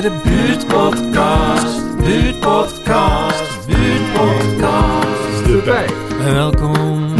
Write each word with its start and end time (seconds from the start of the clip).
bij 0.00 0.10
de 0.10 0.20
buurtpodcast. 0.24 1.96
Buurtpodcast, 1.96 3.66
buurtpodcast. 3.66 5.44
De 5.44 5.62
Pijp. 5.64 6.18
Welkom. 6.18 7.16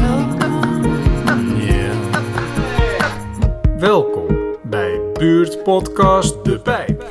Ja. 1.57 1.91
Welkom 3.79 4.57
bij 4.63 5.01
Buurtpodcast 5.13 6.45
De 6.45 6.61
Pijp. 6.61 7.05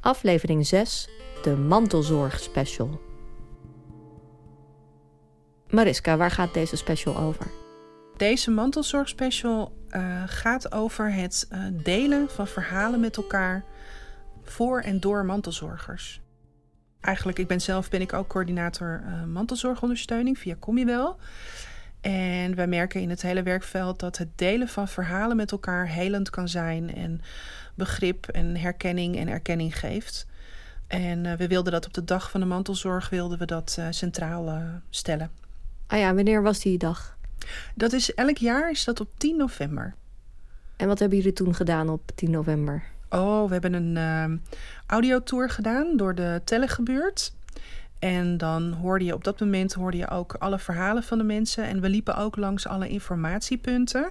Aflevering 0.00 0.66
6, 0.66 1.08
de 1.42 1.56
mantelzorg 1.56 2.40
special. 2.40 3.00
Mariska, 5.70 6.16
waar 6.16 6.30
gaat 6.30 6.54
deze 6.54 6.76
special 6.76 7.16
over? 7.16 7.46
Deze 8.16 8.50
mantelzorgspecial 8.50 9.72
uh, 9.90 10.22
gaat 10.26 10.72
over 10.72 11.12
het 11.12 11.48
uh, 11.52 11.58
delen 11.72 12.28
van 12.30 12.46
verhalen 12.46 13.00
met 13.00 13.16
elkaar 13.16 13.64
voor 14.50 14.80
en 14.80 15.00
door 15.00 15.24
mantelzorgers. 15.24 16.20
Eigenlijk, 17.00 17.38
ik 17.38 17.46
ben 17.46 17.60
zelf 17.60 17.90
ben 17.90 18.00
ik 18.00 18.12
ook 18.12 18.28
coördinator 18.28 19.02
uh, 19.04 19.24
mantelzorgondersteuning 19.24 20.38
via 20.38 20.56
Comiwel. 20.58 21.16
En 22.00 22.54
wij 22.54 22.66
merken 22.66 23.00
in 23.00 23.10
het 23.10 23.22
hele 23.22 23.42
werkveld 23.42 24.00
dat 24.00 24.18
het 24.18 24.28
delen 24.34 24.68
van 24.68 24.88
verhalen 24.88 25.36
met 25.36 25.52
elkaar 25.52 25.88
helend 25.88 26.30
kan 26.30 26.48
zijn 26.48 26.94
en 26.94 27.20
begrip 27.74 28.26
en 28.26 28.56
herkenning 28.56 29.16
en 29.16 29.28
erkenning 29.28 29.78
geeft. 29.78 30.26
En 30.86 31.36
we 31.36 31.46
wilden 31.46 31.72
dat 31.72 31.86
op 31.86 31.94
de 31.94 32.04
dag 32.04 32.30
van 32.30 32.40
de 32.40 32.46
mantelzorg 32.46 33.08
wilden 33.08 33.38
we 33.38 33.44
dat 33.44 33.78
centraal 33.90 34.60
stellen. 34.90 35.30
Ah 35.86 35.98
ja, 35.98 36.14
wanneer 36.14 36.42
was 36.42 36.60
die 36.60 36.78
dag? 36.78 37.16
Dat 37.74 37.92
is 37.92 38.14
elk 38.14 38.36
jaar 38.36 38.70
is 38.70 38.84
dat 38.84 39.00
op 39.00 39.08
10 39.16 39.36
november. 39.36 39.94
En 40.76 40.86
wat 40.86 40.98
hebben 40.98 41.18
jullie 41.18 41.32
toen 41.32 41.54
gedaan 41.54 41.88
op 41.88 42.10
10 42.14 42.30
november? 42.30 42.82
Oh, 43.10 43.46
we 43.46 43.52
hebben 43.52 43.72
een 43.72 43.96
uh, 44.30 44.38
audiotour 44.86 45.50
gedaan 45.50 45.96
door 45.96 46.14
de 46.14 46.40
Tellegebuurt. 46.44 47.32
En 47.98 48.36
dan 48.36 48.72
hoorde 48.72 49.04
je 49.04 49.14
op 49.14 49.24
dat 49.24 49.40
moment 49.40 49.72
hoorde 49.72 49.96
je 49.96 50.08
ook 50.08 50.34
alle 50.34 50.58
verhalen 50.58 51.02
van 51.02 51.18
de 51.18 51.24
mensen. 51.24 51.64
En 51.64 51.80
we 51.80 51.88
liepen 51.88 52.16
ook 52.16 52.36
langs 52.36 52.66
alle 52.66 52.88
informatiepunten. 52.88 54.10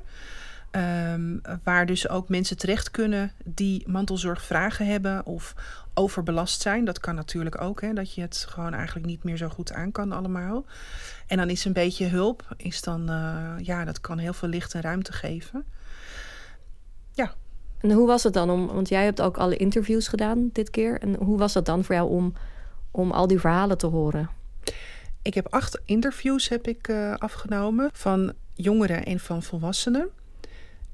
Um, 0.72 1.42
waar 1.64 1.86
dus 1.86 2.09
ook 2.09 2.30
mensen 2.30 2.58
terecht 2.58 2.92
kunnen 2.92 3.31
die 3.44 3.84
mantelzorgvragen 3.88 4.86
hebben 4.86 5.26
of 5.26 5.56
overbelast 5.94 6.61
zijn. 6.61 6.86
Dat 6.86 7.00
kan 7.00 7.16
natuurlijk 7.16 7.61
ook, 7.61 7.82
hè, 7.82 7.94
dat 7.94 8.14
je 8.14 8.22
het 8.22 8.45
gewoon 8.50 8.73
eigenlijk 8.73 9.06
niet 9.06 9.23
meer 9.23 9.38
zo 9.38 9.48
goed 9.48 9.73
aan 9.73 9.92
kan 9.92 10.11
allemaal. 10.11 10.66
En 11.28 11.38
dan 11.38 11.50
is 11.50 11.66
een 11.66 11.73
beetje 11.73 12.06
hulp, 12.06 12.54
is 12.58 12.82
dan, 12.82 13.11
uh, 13.11 13.54
ja, 13.58 13.86
dat 13.86 14.02
kan 14.02 14.17
heel 14.17 14.34
veel 14.34 14.50
licht 14.50 14.73
en 14.73 14.82
ruimte 14.82 15.14
geven. 15.14 15.66
Ja. 17.14 17.34
En 17.78 17.92
hoe 17.92 18.08
was 18.08 18.23
het 18.23 18.33
dan 18.33 18.50
om, 18.50 18.67
want 18.67 18.89
jij 18.89 19.03
hebt 19.03 19.22
ook 19.22 19.38
alle 19.38 19.58
interviews 19.58 20.08
gedaan 20.08 20.50
dit 20.53 20.70
keer. 20.70 21.00
En 21.02 21.16
hoe 21.16 21.38
was 21.38 21.53
dat 21.53 21.66
dan 21.66 21.83
voor 21.83 21.95
jou 21.95 22.09
om, 22.09 22.33
om 22.92 23.11
al 23.11 23.28
die 23.28 23.39
verhalen 23.39 23.78
te 23.78 23.88
horen? 23.88 24.30
Ik 25.22 25.33
heb 25.33 25.47
acht 25.50 25.80
interviews 25.86 26.50
heb 26.50 26.67
ik, 26.67 26.88
uh, 26.88 27.14
afgenomen 27.17 27.89
van 27.94 28.33
jongeren 28.53 29.05
en 29.05 29.20
van 29.20 29.44
volwassenen. 29.44 30.09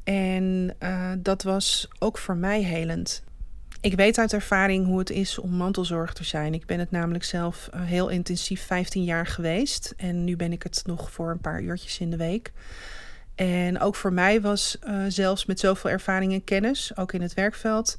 En 0.04 0.76
uh, 0.80 1.12
dat 1.18 1.44
was 1.44 1.88
ook 2.00 2.18
voor 2.18 2.36
mij 2.36 2.62
helend. 2.62 3.24
Ik 3.82 3.96
weet 3.96 4.18
uit 4.18 4.34
ervaring 4.34 4.86
hoe 4.86 5.00
het 5.00 5.10
is 5.10 5.40
om 5.40 5.52
mantelzorg 5.52 6.14
te 6.14 6.24
zijn. 6.24 6.54
Ik 6.54 6.66
ben 6.66 6.80
het 6.80 6.92
namelijk 6.92 7.24
zelf 7.24 7.70
uh, 7.74 7.82
heel 7.82 8.10
intensief 8.10 8.66
15 8.66 9.04
jaar 9.04 9.28
geweest. 9.28 9.94
En 9.98 10.24
nu 10.24 10.36
ben 10.36 10.52
ik 10.52 10.64
het 10.64 10.82
nog 10.86 11.12
voor 11.12 11.32
een 11.32 11.42
paar 11.42 11.62
uurtjes 11.62 12.00
in 12.00 12.10
de 12.10 12.18
week. 12.18 12.52
En 13.36 13.80
ook 13.80 13.96
voor 13.96 14.14
mij 14.14 14.42
was 14.42 14.78
uh, 14.88 15.04
zelfs 15.08 15.46
met 15.46 15.60
zoveel 15.60 15.90
ervaring 15.90 16.34
en 16.34 16.44
kennis, 16.44 16.98
ook 16.98 17.14
in 17.14 17.22
het 17.22 17.34
werkveld, 17.34 17.98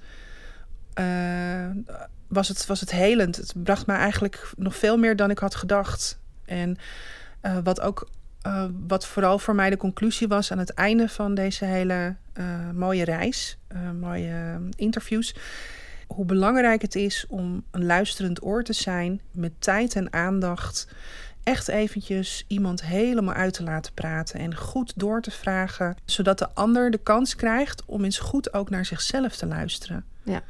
was, 2.29 2.49
het, 2.49 2.67
was 2.67 2.81
het 2.81 2.91
helend. 2.91 3.37
Het 3.37 3.53
bracht 3.57 3.87
me 3.87 3.93
eigenlijk 3.93 4.53
nog 4.57 4.77
veel 4.77 4.97
meer 4.97 5.17
dan 5.17 5.31
ik 5.31 5.39
had 5.39 5.55
gedacht. 5.55 6.19
En 6.45 6.77
wat 7.63 7.81
ook 7.81 8.09
wat 8.87 9.07
vooral 9.07 9.39
voor 9.39 9.55
mij 9.55 9.71
de 9.71 9.77
conclusie 9.77 10.29
was 10.29 10.53
aan 10.53 10.59
het 10.59 10.71
einde 10.71 11.09
van 11.09 11.35
deze 11.35 11.65
hele 11.65 12.17
mooie 12.75 13.05
reis, 13.05 13.59
mooie 13.99 14.61
interviews, 14.77 15.35
hoe 16.07 16.25
belangrijk 16.25 16.83
het 16.83 16.95
is 16.95 17.25
om 17.29 17.65
een 17.71 17.85
luisterend 17.85 18.45
oor 18.45 18.63
te 18.63 18.73
zijn 18.73 19.21
met 19.31 19.53
tijd 19.59 19.95
en 19.97 20.13
aandacht. 20.13 20.89
Echt 21.45 21.69
eventjes 21.69 22.45
iemand 22.49 22.83
helemaal 22.83 23.35
uit 23.35 23.55
te 23.55 23.63
laten 23.63 23.93
praten 23.93 24.41
en 24.41 24.57
goed 24.57 24.93
door 24.97 25.21
te 25.21 25.31
vragen, 25.31 25.97
zodat 26.05 26.39
de 26.39 26.49
ander 26.55 26.91
de 26.91 26.99
kans 26.99 27.37
krijgt 27.37 27.85
om 27.85 28.05
eens 28.05 28.19
goed 28.19 28.55
ook 28.55 28.71
naar 28.71 28.85
zichzelf 28.85 29.37
te 29.37 29.47
luisteren. 29.47 30.05
Ja. 30.23 30.43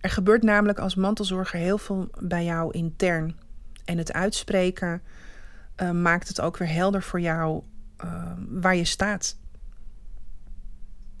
Er 0.00 0.10
gebeurt 0.10 0.42
namelijk 0.42 0.78
als 0.78 0.94
mantelzorger 0.94 1.58
heel 1.58 1.78
veel 1.78 2.08
bij 2.20 2.44
jou 2.44 2.72
intern. 2.72 3.36
En 3.84 3.98
het 3.98 4.12
uitspreken, 4.12 5.02
uh, 5.82 5.90
maakt 5.90 6.28
het 6.28 6.40
ook 6.40 6.56
weer 6.56 6.72
helder 6.72 7.02
voor 7.02 7.20
jou 7.20 7.62
uh, 8.04 8.32
waar 8.48 8.76
je 8.76 8.84
staat. 8.84 9.36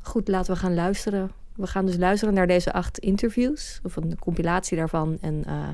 Goed, 0.02 0.28
laten 0.28 0.52
we 0.52 0.58
gaan 0.58 0.74
luisteren. 0.74 1.30
We 1.54 1.66
gaan 1.66 1.86
dus 1.86 1.96
luisteren 1.96 2.34
naar 2.34 2.46
deze 2.46 2.72
acht 2.72 2.98
interviews, 2.98 3.80
of 3.82 3.96
een 3.96 4.18
compilatie 4.18 4.76
daarvan. 4.76 5.18
En 5.20 5.42
uh, 5.46 5.68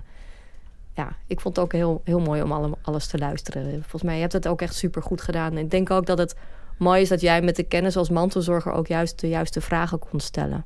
ja, 1.01 1.17
ik 1.27 1.41
vond 1.41 1.57
het 1.57 1.65
ook 1.65 1.73
heel, 1.73 2.01
heel 2.05 2.21
mooi 2.21 2.43
om 2.43 2.53
alle, 2.53 2.71
alles 2.83 3.07
te 3.07 3.19
luisteren. 3.19 3.71
Volgens 3.81 4.03
mij, 4.03 4.15
je 4.15 4.21
hebt 4.21 4.33
het 4.33 4.49
ook 4.49 4.63
echt 4.63 4.75
super 4.75 5.03
goed 5.03 5.21
gedaan. 5.21 5.53
En 5.53 5.59
ik 5.59 5.71
denk 5.71 5.91
ook 5.91 6.07
dat 6.07 6.19
het 6.19 6.35
mooi 6.79 7.03
is 7.03 7.09
dat 7.09 7.21
jij 7.21 7.43
met 7.43 7.57
de 7.57 7.63
kennis 7.63 7.97
als 7.97 8.11
mantelzorger 8.11 8.73
ook 8.73 8.87
juist 8.87 9.21
de 9.21 9.29
juiste 9.29 9.61
vragen 9.61 9.99
kon 9.99 10.21
stellen. 10.21 10.65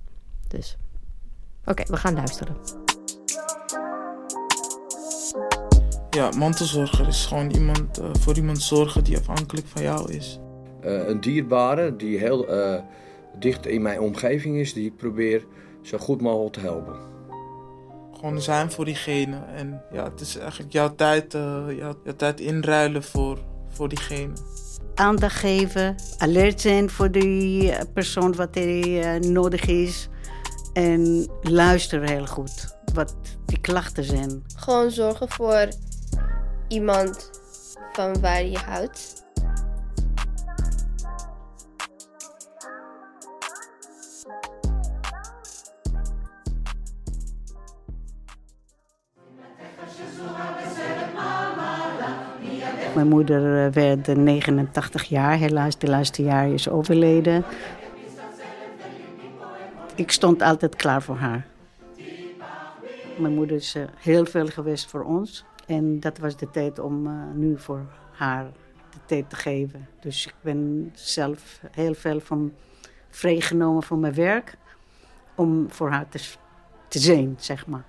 Dus, 0.48 0.76
oké, 1.60 1.70
okay, 1.70 1.86
we 1.88 1.96
gaan 1.96 2.14
luisteren. 2.14 2.56
Ja, 6.10 6.30
mantelzorger 6.36 7.08
is 7.08 7.26
gewoon 7.26 7.50
iemand, 7.50 8.00
uh, 8.00 8.10
voor 8.20 8.36
iemand 8.36 8.62
zorgen 8.62 9.04
die 9.04 9.18
afhankelijk 9.18 9.66
van 9.66 9.82
jou 9.82 10.12
is. 10.12 10.38
Uh, 10.84 11.08
een 11.08 11.20
dierbare 11.20 11.96
die 11.96 12.18
heel 12.18 12.54
uh, 12.54 12.80
dicht 13.38 13.66
in 13.66 13.82
mijn 13.82 14.00
omgeving 14.00 14.56
is, 14.56 14.72
die 14.72 14.86
ik 14.86 14.96
probeer 14.96 15.46
zo 15.82 15.98
goed 15.98 16.20
mogelijk 16.20 16.54
te 16.54 16.60
helpen. 16.60 17.13
Gewoon 18.24 18.42
zijn 18.42 18.70
voor 18.70 18.84
diegene. 18.84 19.36
En 19.54 19.82
ja, 19.92 20.04
het 20.04 20.20
is 20.20 20.36
eigenlijk 20.36 20.72
jouw 20.72 20.94
tijd, 20.94 21.32
jouw, 21.32 21.74
jouw 22.04 22.16
tijd 22.16 22.40
inruilen 22.40 23.02
voor, 23.02 23.38
voor 23.68 23.88
diegene. 23.88 24.32
Aandacht 24.94 25.36
geven, 25.36 25.96
alert 26.18 26.60
zijn 26.60 26.90
voor 26.90 27.10
die 27.10 27.72
persoon 27.92 28.34
wat 28.34 28.56
er 28.56 29.30
nodig 29.30 29.66
is. 29.66 30.08
En 30.72 31.30
luisteren 31.42 32.08
heel 32.08 32.26
goed 32.26 32.76
wat 32.94 33.14
die 33.46 33.60
klachten 33.60 34.04
zijn. 34.04 34.44
Gewoon 34.56 34.90
zorgen 34.90 35.28
voor 35.28 35.68
iemand 36.68 37.30
van 37.92 38.20
waar 38.20 38.44
je 38.44 38.58
houdt. 38.58 39.23
Mijn 53.04 53.16
moeder 53.16 53.72
werd 53.72 54.16
89 54.16 55.02
jaar, 55.04 55.36
helaas 55.36 55.78
de 55.78 55.86
laatste 55.86 56.22
jaar 56.22 56.48
is 56.48 56.68
overleden. 56.68 57.44
Ik 59.94 60.10
stond 60.10 60.42
altijd 60.42 60.76
klaar 60.76 61.02
voor 61.02 61.16
haar. 61.16 61.46
Mijn 63.18 63.34
moeder 63.34 63.56
is 63.56 63.76
heel 63.96 64.24
veel 64.26 64.46
geweest 64.46 64.90
voor 64.90 65.02
ons. 65.04 65.44
En 65.66 66.00
dat 66.00 66.18
was 66.18 66.36
de 66.36 66.50
tijd 66.50 66.78
om 66.78 67.06
uh, 67.06 67.12
nu 67.34 67.58
voor 67.58 67.86
haar 68.12 68.44
de 68.90 68.98
tijd 69.06 69.30
te 69.30 69.36
geven. 69.36 69.88
Dus 70.00 70.26
ik 70.26 70.34
ben 70.40 70.90
zelf 70.94 71.60
heel 71.70 71.94
veel 71.94 72.20
van 72.20 72.52
vrijgenomen 73.10 73.82
van 73.82 74.00
mijn 74.00 74.14
werk. 74.14 74.56
Om 75.34 75.66
voor 75.70 75.90
haar 75.90 76.08
te, 76.08 76.18
te 76.88 76.98
zijn, 76.98 77.34
zeg 77.38 77.66
maar. 77.66 77.84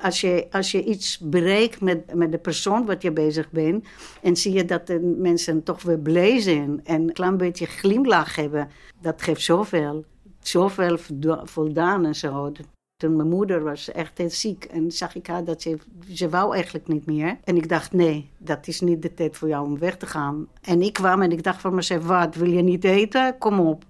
Als 0.00 0.20
je, 0.20 0.46
als 0.50 0.70
je 0.70 0.84
iets 0.84 1.18
bereikt 1.18 1.80
met, 1.80 2.14
met 2.14 2.32
de 2.32 2.38
persoon 2.38 2.86
wat 2.86 3.02
je 3.02 3.12
bezig 3.12 3.50
bent... 3.50 3.86
en 4.22 4.36
zie 4.36 4.52
je 4.52 4.64
dat 4.64 4.86
de 4.86 5.00
mensen 5.18 5.62
toch 5.62 5.82
weer 5.82 5.98
blij 5.98 6.40
zijn... 6.40 6.80
en 6.84 7.02
een 7.02 7.12
klein 7.12 7.36
beetje 7.36 7.66
glimlach 7.66 8.36
hebben... 8.36 8.68
dat 9.00 9.22
geeft 9.22 9.42
zoveel. 9.42 10.04
Zoveel 10.40 10.98
voldaan 11.44 12.04
en 12.04 12.14
zo. 12.14 12.52
Toen 12.96 13.16
mijn 13.16 13.28
moeder 13.28 13.62
was 13.62 13.90
echt 13.90 14.18
heel 14.18 14.30
ziek 14.30 14.64
en 14.64 14.90
zag 14.90 15.14
ik 15.14 15.26
haar 15.26 15.44
dat 15.44 15.62
ze, 15.62 15.78
ze 16.12 16.28
wou 16.28 16.54
eigenlijk 16.54 16.88
niet 16.88 17.06
meer. 17.06 17.38
En 17.44 17.56
ik 17.56 17.68
dacht, 17.68 17.92
nee, 17.92 18.30
dat 18.38 18.66
is 18.66 18.80
niet 18.80 19.02
de 19.02 19.14
tijd 19.14 19.36
voor 19.36 19.48
jou 19.48 19.66
om 19.66 19.78
weg 19.78 19.96
te 19.96 20.06
gaan. 20.06 20.48
En 20.60 20.82
ik 20.82 20.92
kwam 20.92 21.22
en 21.22 21.32
ik 21.32 21.42
dacht 21.42 21.60
van 21.60 21.74
mezelf, 21.74 22.06
wat, 22.06 22.34
wil 22.34 22.50
je 22.50 22.62
niet 22.62 22.84
eten? 22.84 23.38
Kom 23.38 23.60
op. 23.60 23.84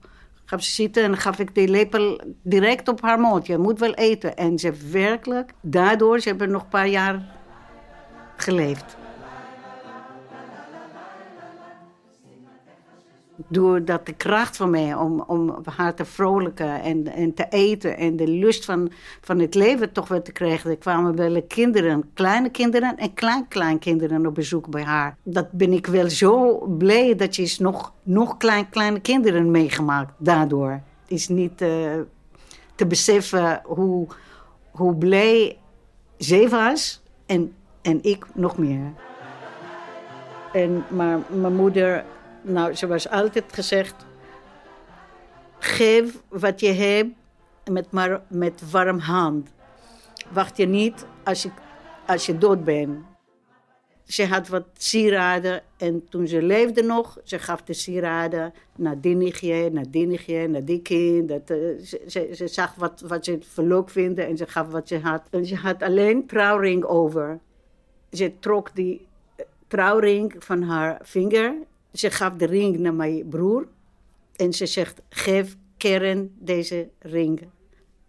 Gaf 0.49 0.63
ze 0.63 0.71
zitten 0.71 1.03
en 1.03 1.17
gaf 1.17 1.39
ik 1.39 1.55
die 1.55 1.69
lepel 1.69 2.21
direct 2.43 2.89
op 2.89 3.01
haar 3.01 3.21
mond. 3.21 3.47
Je 3.47 3.59
moet 3.59 3.79
wel 3.79 3.95
eten. 3.95 4.37
En 4.37 4.59
ze 4.59 4.73
werkelijk, 4.91 5.53
daardoor, 5.61 6.21
ze 6.21 6.29
hebben 6.29 6.51
nog 6.51 6.63
een 6.63 6.69
paar 6.69 6.89
jaar 6.89 7.23
geleefd. 8.37 8.97
Doordat 13.49 14.07
de 14.07 14.13
kracht 14.13 14.57
van 14.57 14.71
mij 14.71 14.95
om, 14.95 15.25
om 15.27 15.57
haar 15.77 15.95
te 15.95 16.05
vrolijken 16.05 16.83
en, 16.83 17.07
en 17.07 17.35
te 17.35 17.47
eten 17.49 17.97
en 17.97 18.17
de 18.17 18.29
lust 18.29 18.65
van, 18.65 18.91
van 19.21 19.39
het 19.39 19.55
leven 19.55 19.93
toch 19.93 20.09
weer 20.09 20.23
te 20.23 20.33
krijgen. 20.33 20.71
Er 20.71 20.77
kwamen 20.77 21.17
wel 21.17 21.43
kinderen, 21.43 22.11
kleine 22.15 22.51
kinderen 22.51 22.97
en 22.97 23.15
klein-kleinkinderen 23.15 24.27
op 24.27 24.35
bezoek 24.35 24.71
bij 24.71 24.83
haar. 24.83 25.17
Dat 25.23 25.53
ben 25.53 25.73
ik 25.73 25.87
wel 25.87 26.11
zo 26.11 26.59
blij 26.79 27.15
dat 27.15 27.37
je 27.37 27.57
nog, 27.59 27.93
nog 28.03 28.37
klein, 28.37 28.69
kleine 28.69 29.01
kinderen 29.01 29.51
meegemaakt 29.51 30.13
daardoor. 30.19 30.71
Het 30.71 31.11
is 31.11 31.29
niet 31.29 31.63
uh, 31.63 31.69
te 32.75 32.87
beseffen 32.87 33.61
hoe, 33.65 34.07
hoe 34.71 34.95
blij 34.95 35.59
zij 36.17 36.49
was 36.49 37.03
en, 37.27 37.53
en 37.83 37.99
ik 38.03 38.27
nog 38.35 38.59
meer. 38.59 38.93
En, 40.53 40.85
maar 40.89 41.19
mijn 41.29 41.55
moeder, 41.55 42.05
nou, 42.47 42.75
ze 42.75 42.87
was 42.87 43.09
altijd 43.09 43.53
gezegd: 43.53 43.95
geef 45.59 46.23
wat 46.29 46.61
je 46.61 46.73
hebt 46.73 47.11
met, 47.71 47.87
met 48.29 48.71
warm 48.71 48.99
hand. 48.99 49.49
Wacht 50.33 50.57
je 50.57 50.67
niet 50.67 51.07
als 51.25 51.43
je, 51.43 51.51
als 52.07 52.27
je 52.27 52.39
dood 52.39 52.65
bent. 52.65 53.05
Ze 54.05 54.27
had 54.27 54.49
wat 54.49 54.67
sieraden 54.77 55.63
en 55.77 56.09
toen 56.09 56.27
ze 56.27 56.43
leefde 56.43 56.83
nog, 56.83 57.19
ze 57.25 57.39
gaf 57.39 57.63
de 57.63 57.73
sieraden 57.73 58.53
naar 58.77 59.01
Dinnigje, 59.01 59.71
naar 59.71 59.91
Dinnigje, 59.91 60.49
naar 60.49 60.65
die 60.65 60.83
kind. 60.83 61.29
Dat, 61.29 61.51
uh, 61.51 61.79
ze, 62.07 62.31
ze, 62.35 62.47
zag 62.47 62.75
wat, 62.75 63.01
wat 63.07 63.25
ze 63.25 63.39
verloop 63.41 63.91
vinden 63.91 64.27
en 64.27 64.37
ze 64.37 64.47
gaf 64.47 64.69
wat 64.69 64.89
ze 64.89 64.99
had. 64.99 65.23
En 65.31 65.47
ze 65.47 65.57
had 65.57 65.83
alleen 65.83 66.27
trouwring 66.27 66.85
over. 66.85 67.39
Ze 68.11 68.39
trok 68.39 68.75
die 68.75 69.07
trouwring 69.69 70.35
van 70.39 70.63
haar 70.63 70.99
vinger. 71.03 71.55
Ze 71.97 72.11
gaf 72.11 72.33
de 72.33 72.47
ring 72.47 72.79
naar 72.79 72.95
mijn 72.95 73.29
broer. 73.29 73.69
En 74.37 74.53
ze 74.53 74.67
zegt, 74.67 75.01
geef 75.09 75.57
Karen 75.77 76.35
deze 76.39 76.89
ring. 76.99 77.49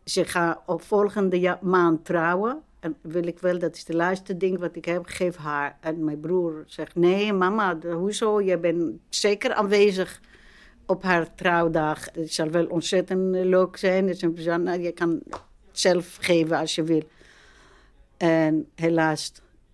Ze 0.03 0.25
gaat 0.25 0.61
op 0.65 0.81
volgende 0.81 1.57
maand 1.61 2.05
trouwen. 2.05 2.61
En 2.79 2.95
wil 3.01 3.27
ik 3.27 3.39
wel, 3.39 3.59
dat 3.59 3.75
is 3.75 3.85
de 3.85 3.95
laatste 3.95 4.37
ding 4.37 4.59
wat 4.59 4.75
ik 4.75 4.85
heb, 4.85 5.05
geef 5.05 5.35
haar. 5.35 5.77
En 5.79 6.03
mijn 6.03 6.19
broer 6.19 6.63
zegt, 6.65 6.95
nee 6.95 7.33
mama, 7.33 7.77
hoezo? 7.79 8.41
Je 8.41 8.57
bent 8.57 8.99
zeker 9.09 9.53
aanwezig 9.53 10.21
op 10.85 11.03
haar 11.03 11.35
trouwdag. 11.35 12.05
Het 12.13 12.33
zal 12.33 12.49
wel 12.49 12.65
ontzettend 12.65 13.35
leuk 13.35 13.77
zijn. 13.77 14.07
Het 14.07 14.23
is 14.23 14.45
een, 14.45 14.63
nou, 14.63 14.81
je 14.81 14.91
kan 14.91 15.21
zelf 15.71 16.17
geven 16.21 16.57
als 16.57 16.75
je 16.75 16.83
wil. 16.83 17.03
En 18.17 18.67
helaas, 18.75 19.31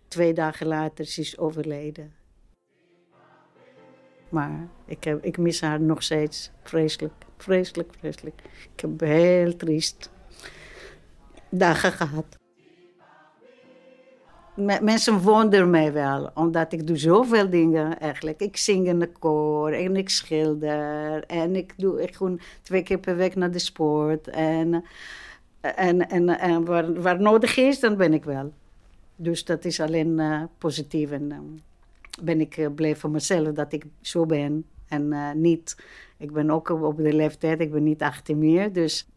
twee 0.08 0.34
dagen 0.34 0.68
later 0.68 1.06
is 1.06 1.14
ze 1.14 1.38
overleden. 1.38 2.23
Maar 4.34 4.68
ik, 4.86 5.06
ik 5.06 5.38
mis 5.38 5.62
haar 5.62 5.82
nog 5.82 6.04
steeds 6.04 6.52
vreselijk, 6.64 7.14
vreselijk, 7.38 7.94
vreselijk. 8.00 8.42
Ik 8.74 8.80
heb 8.80 9.00
heel 9.00 9.56
triest 9.56 10.10
dagen 11.50 11.92
gehad. 11.92 12.26
Mensen 14.82 15.20
wonderen 15.20 15.70
mij 15.70 15.94
wel, 15.94 16.32
omdat 16.34 16.74
ik 16.74 16.88
doe 16.88 16.98
zoveel 16.98 17.50
dingen 17.50 18.00
eigenlijk. 18.00 18.42
Ik 18.42 18.58
zing 18.58 18.88
in 18.88 19.00
de 19.00 19.12
koor 19.20 19.72
en 19.72 19.96
ik 19.96 20.10
schilder 20.10 21.24
en 21.26 21.56
ik 21.56 21.74
doe 21.78 22.02
ik 22.02 22.16
gewoon 22.16 22.40
twee 22.62 22.84
keer 22.84 23.00
per 23.00 23.16
week 23.16 23.36
naar 23.36 23.52
de 23.52 23.60
sport. 23.60 24.28
En, 24.28 24.84
en, 25.62 26.10
en, 26.10 26.40
en 26.40 26.66
waar, 26.66 27.02
waar 27.02 27.22
nodig 27.22 27.58
is, 27.58 27.80
dan 27.80 27.98
ben 27.98 28.14
ik 28.14 28.24
wel. 28.24 28.54
Dus 29.16 29.46
dat 29.46 29.66
is 29.66 29.80
alleen 29.80 30.20
uh, 30.20 30.44
positief. 30.58 31.12
En 31.12 31.30
uh, 31.32 31.38
ben 32.22 32.42
ik 32.42 32.58
uh, 32.58 32.68
blij 32.76 32.96
voor 32.96 33.10
mezelf 33.10 33.54
dat 33.54 33.74
ik 33.74 33.86
zo 34.02 34.26
ben. 34.26 34.66
En 34.88 35.42
niet, 35.42 35.78
ik 36.18 36.32
ben 36.32 36.50
ook 36.50 36.70
op 36.70 36.98
de 36.98 37.14
leeftijd, 37.14 37.60
ik 37.60 37.72
ben 37.72 37.84
niet 37.84 38.02
18 38.02 38.38
meer. 38.38 38.74
Dus 38.74 39.08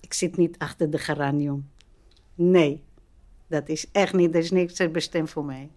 ik 0.00 0.12
zit 0.12 0.36
niet 0.36 0.58
achter 0.58 0.90
de 0.90 0.98
geranium. 0.98 1.68
Nee, 2.34 2.82
dat 3.46 3.68
is 3.68 3.88
echt 3.92 4.12
niet, 4.12 4.32
dat 4.32 4.42
is 4.42 4.50
niks 4.50 4.90
bestemd 4.90 5.30
voor 5.30 5.44
mij. 5.44 5.70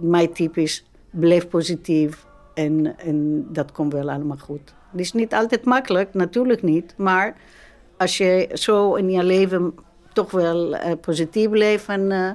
Mijn 0.00 0.32
type 0.32 0.62
is, 0.62 0.84
blijf 1.10 1.48
positief 1.48 2.26
en, 2.54 2.98
en 2.98 3.46
dat 3.52 3.72
komt 3.72 3.92
wel 3.92 4.10
allemaal 4.10 4.36
goed. 4.36 4.74
Het 4.90 5.00
is 5.00 5.12
niet 5.12 5.34
altijd 5.34 5.64
makkelijk, 5.64 6.14
natuurlijk 6.14 6.62
niet. 6.62 6.94
Maar 6.96 7.36
als 7.96 8.16
je 8.16 8.50
zo 8.52 8.94
in 8.94 9.10
je 9.10 9.24
leven 9.24 9.74
toch 10.12 10.30
wel 10.30 10.74
uh, 10.74 10.92
positief 11.00 11.50
leven, 11.50 12.10
uh, 12.10 12.30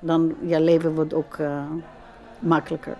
dan 0.00 0.36
je 0.42 0.60
leven 0.60 0.94
wordt 0.94 1.14
ook 1.14 1.36
uh, 1.36 1.64
makkelijker. 2.38 2.96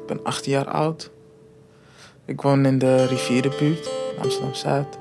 Ik 0.00 0.08
ben 0.08 0.24
18 0.24 0.52
jaar 0.52 0.68
oud. 0.68 1.10
Ik 2.24 2.40
woon 2.40 2.66
in 2.66 2.78
de 2.78 3.06
rivierenbuurt, 3.06 3.90
Amsterdam-Zuid 4.18 5.00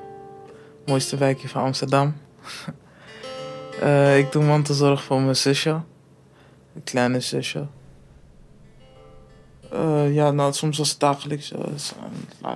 mooiste 0.86 1.18
wijkje 1.18 1.50
van 1.50 1.64
Amsterdam. 1.64 2.16
uh, 3.82 4.18
ik 4.18 4.32
doe 4.32 4.44
mantelzorg 4.44 5.04
voor 5.04 5.22
mijn 5.22 5.36
zusje. 5.36 5.70
Een 6.76 6.84
kleine 6.84 7.20
zusje. 7.20 7.68
Uh, 9.74 10.14
ja, 10.14 10.32
nou, 10.32 10.54
soms 10.54 10.78
was 10.78 10.90
het 10.90 11.00
dagelijks. 11.00 11.52
Uh, 11.52 12.54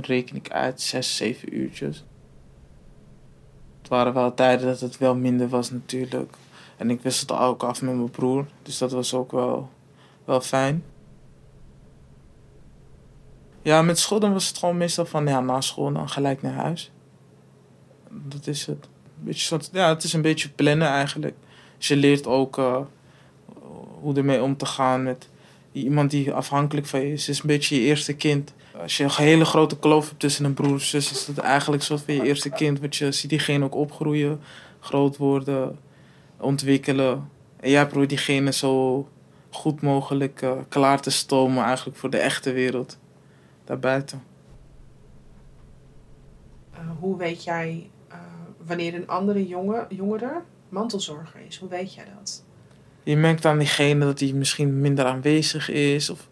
reken 0.00 0.36
ik 0.36 0.50
uit, 0.50 0.80
zes, 0.80 1.16
zeven 1.16 1.56
uurtjes. 1.56 2.04
Het 3.78 3.88
waren 3.88 4.14
wel 4.14 4.34
tijden 4.34 4.66
dat 4.66 4.80
het 4.80 4.98
wel 4.98 5.14
minder 5.14 5.48
was 5.48 5.70
natuurlijk. 5.70 6.34
En 6.76 6.90
ik 6.90 7.02
wist 7.02 7.20
het 7.20 7.32
ook 7.32 7.62
af 7.62 7.82
met 7.82 7.94
mijn 7.94 8.10
broer. 8.10 8.46
Dus 8.62 8.78
dat 8.78 8.92
was 8.92 9.14
ook 9.14 9.32
wel, 9.32 9.70
wel 10.24 10.40
fijn. 10.40 10.84
Ja, 13.62 13.82
met 13.82 13.98
school 13.98 14.20
dan 14.20 14.32
was 14.32 14.48
het 14.48 14.58
gewoon 14.58 14.76
meestal 14.76 15.06
van 15.06 15.26
ja, 15.26 15.40
na 15.40 15.60
school 15.60 15.92
dan 15.92 16.08
gelijk 16.08 16.42
naar 16.42 16.52
huis 16.52 16.90
dat 18.10 18.46
is 18.46 18.66
het. 18.66 18.88
Beetje, 19.20 19.58
ja, 19.72 19.88
het 19.88 20.02
is 20.02 20.12
een 20.12 20.22
beetje 20.22 20.48
plannen 20.48 20.88
eigenlijk. 20.88 21.34
Dus 21.76 21.88
je 21.88 21.96
leert 21.96 22.26
ook 22.26 22.58
uh, 22.58 22.78
hoe 24.00 24.16
ermee 24.16 24.42
om 24.42 24.56
te 24.56 24.66
gaan 24.66 25.02
met 25.02 25.28
iemand 25.72 26.10
die 26.10 26.32
afhankelijk 26.32 26.86
van 26.86 27.00
je 27.00 27.12
is. 27.12 27.26
Het 27.26 27.34
is 27.34 27.40
een 27.40 27.46
beetje 27.46 27.74
je 27.74 27.86
eerste 27.86 28.14
kind. 28.14 28.52
Als 28.82 28.96
je 28.96 29.04
een 29.04 29.10
hele 29.10 29.44
grote 29.44 29.78
kloof 29.78 30.06
hebt 30.06 30.20
tussen 30.20 30.44
een 30.44 30.54
broer 30.54 30.80
zus, 30.80 31.10
is 31.10 31.24
dat 31.24 31.38
eigenlijk 31.38 31.82
soort 31.82 32.02
van 32.02 32.14
je 32.14 32.22
eerste 32.22 32.50
kind. 32.50 32.80
Want 32.80 32.96
je 32.96 33.12
ziet 33.12 33.30
diegene 33.30 33.64
ook 33.64 33.74
opgroeien, 33.74 34.40
groot 34.80 35.16
worden, 35.16 35.78
ontwikkelen. 36.36 37.30
En 37.60 37.70
jij 37.70 37.86
probeert 37.86 38.08
diegene 38.08 38.52
zo 38.52 39.08
goed 39.50 39.80
mogelijk 39.82 40.42
uh, 40.42 40.52
klaar 40.68 41.00
te 41.00 41.10
stomen 41.10 41.64
eigenlijk 41.64 41.98
voor 41.98 42.10
de 42.10 42.18
echte 42.18 42.52
wereld 42.52 42.98
daarbuiten. 43.64 44.22
Uh, 46.72 46.78
hoe 46.98 47.16
weet 47.16 47.44
jij 47.44 47.90
wanneer 48.68 48.94
een 48.94 49.08
andere 49.08 49.46
jonge, 49.46 49.86
jongere 49.88 50.42
mantelzorger 50.68 51.40
is? 51.46 51.56
Hoe 51.56 51.68
weet 51.68 51.94
jij 51.94 52.06
dat? 52.18 52.44
Je 53.02 53.16
merkt 53.16 53.44
aan 53.44 53.58
diegene 53.58 54.04
dat 54.04 54.20
hij 54.20 54.32
misschien 54.32 54.80
minder 54.80 55.04
aanwezig 55.04 55.70
is. 55.70 56.10
Of 56.10 56.28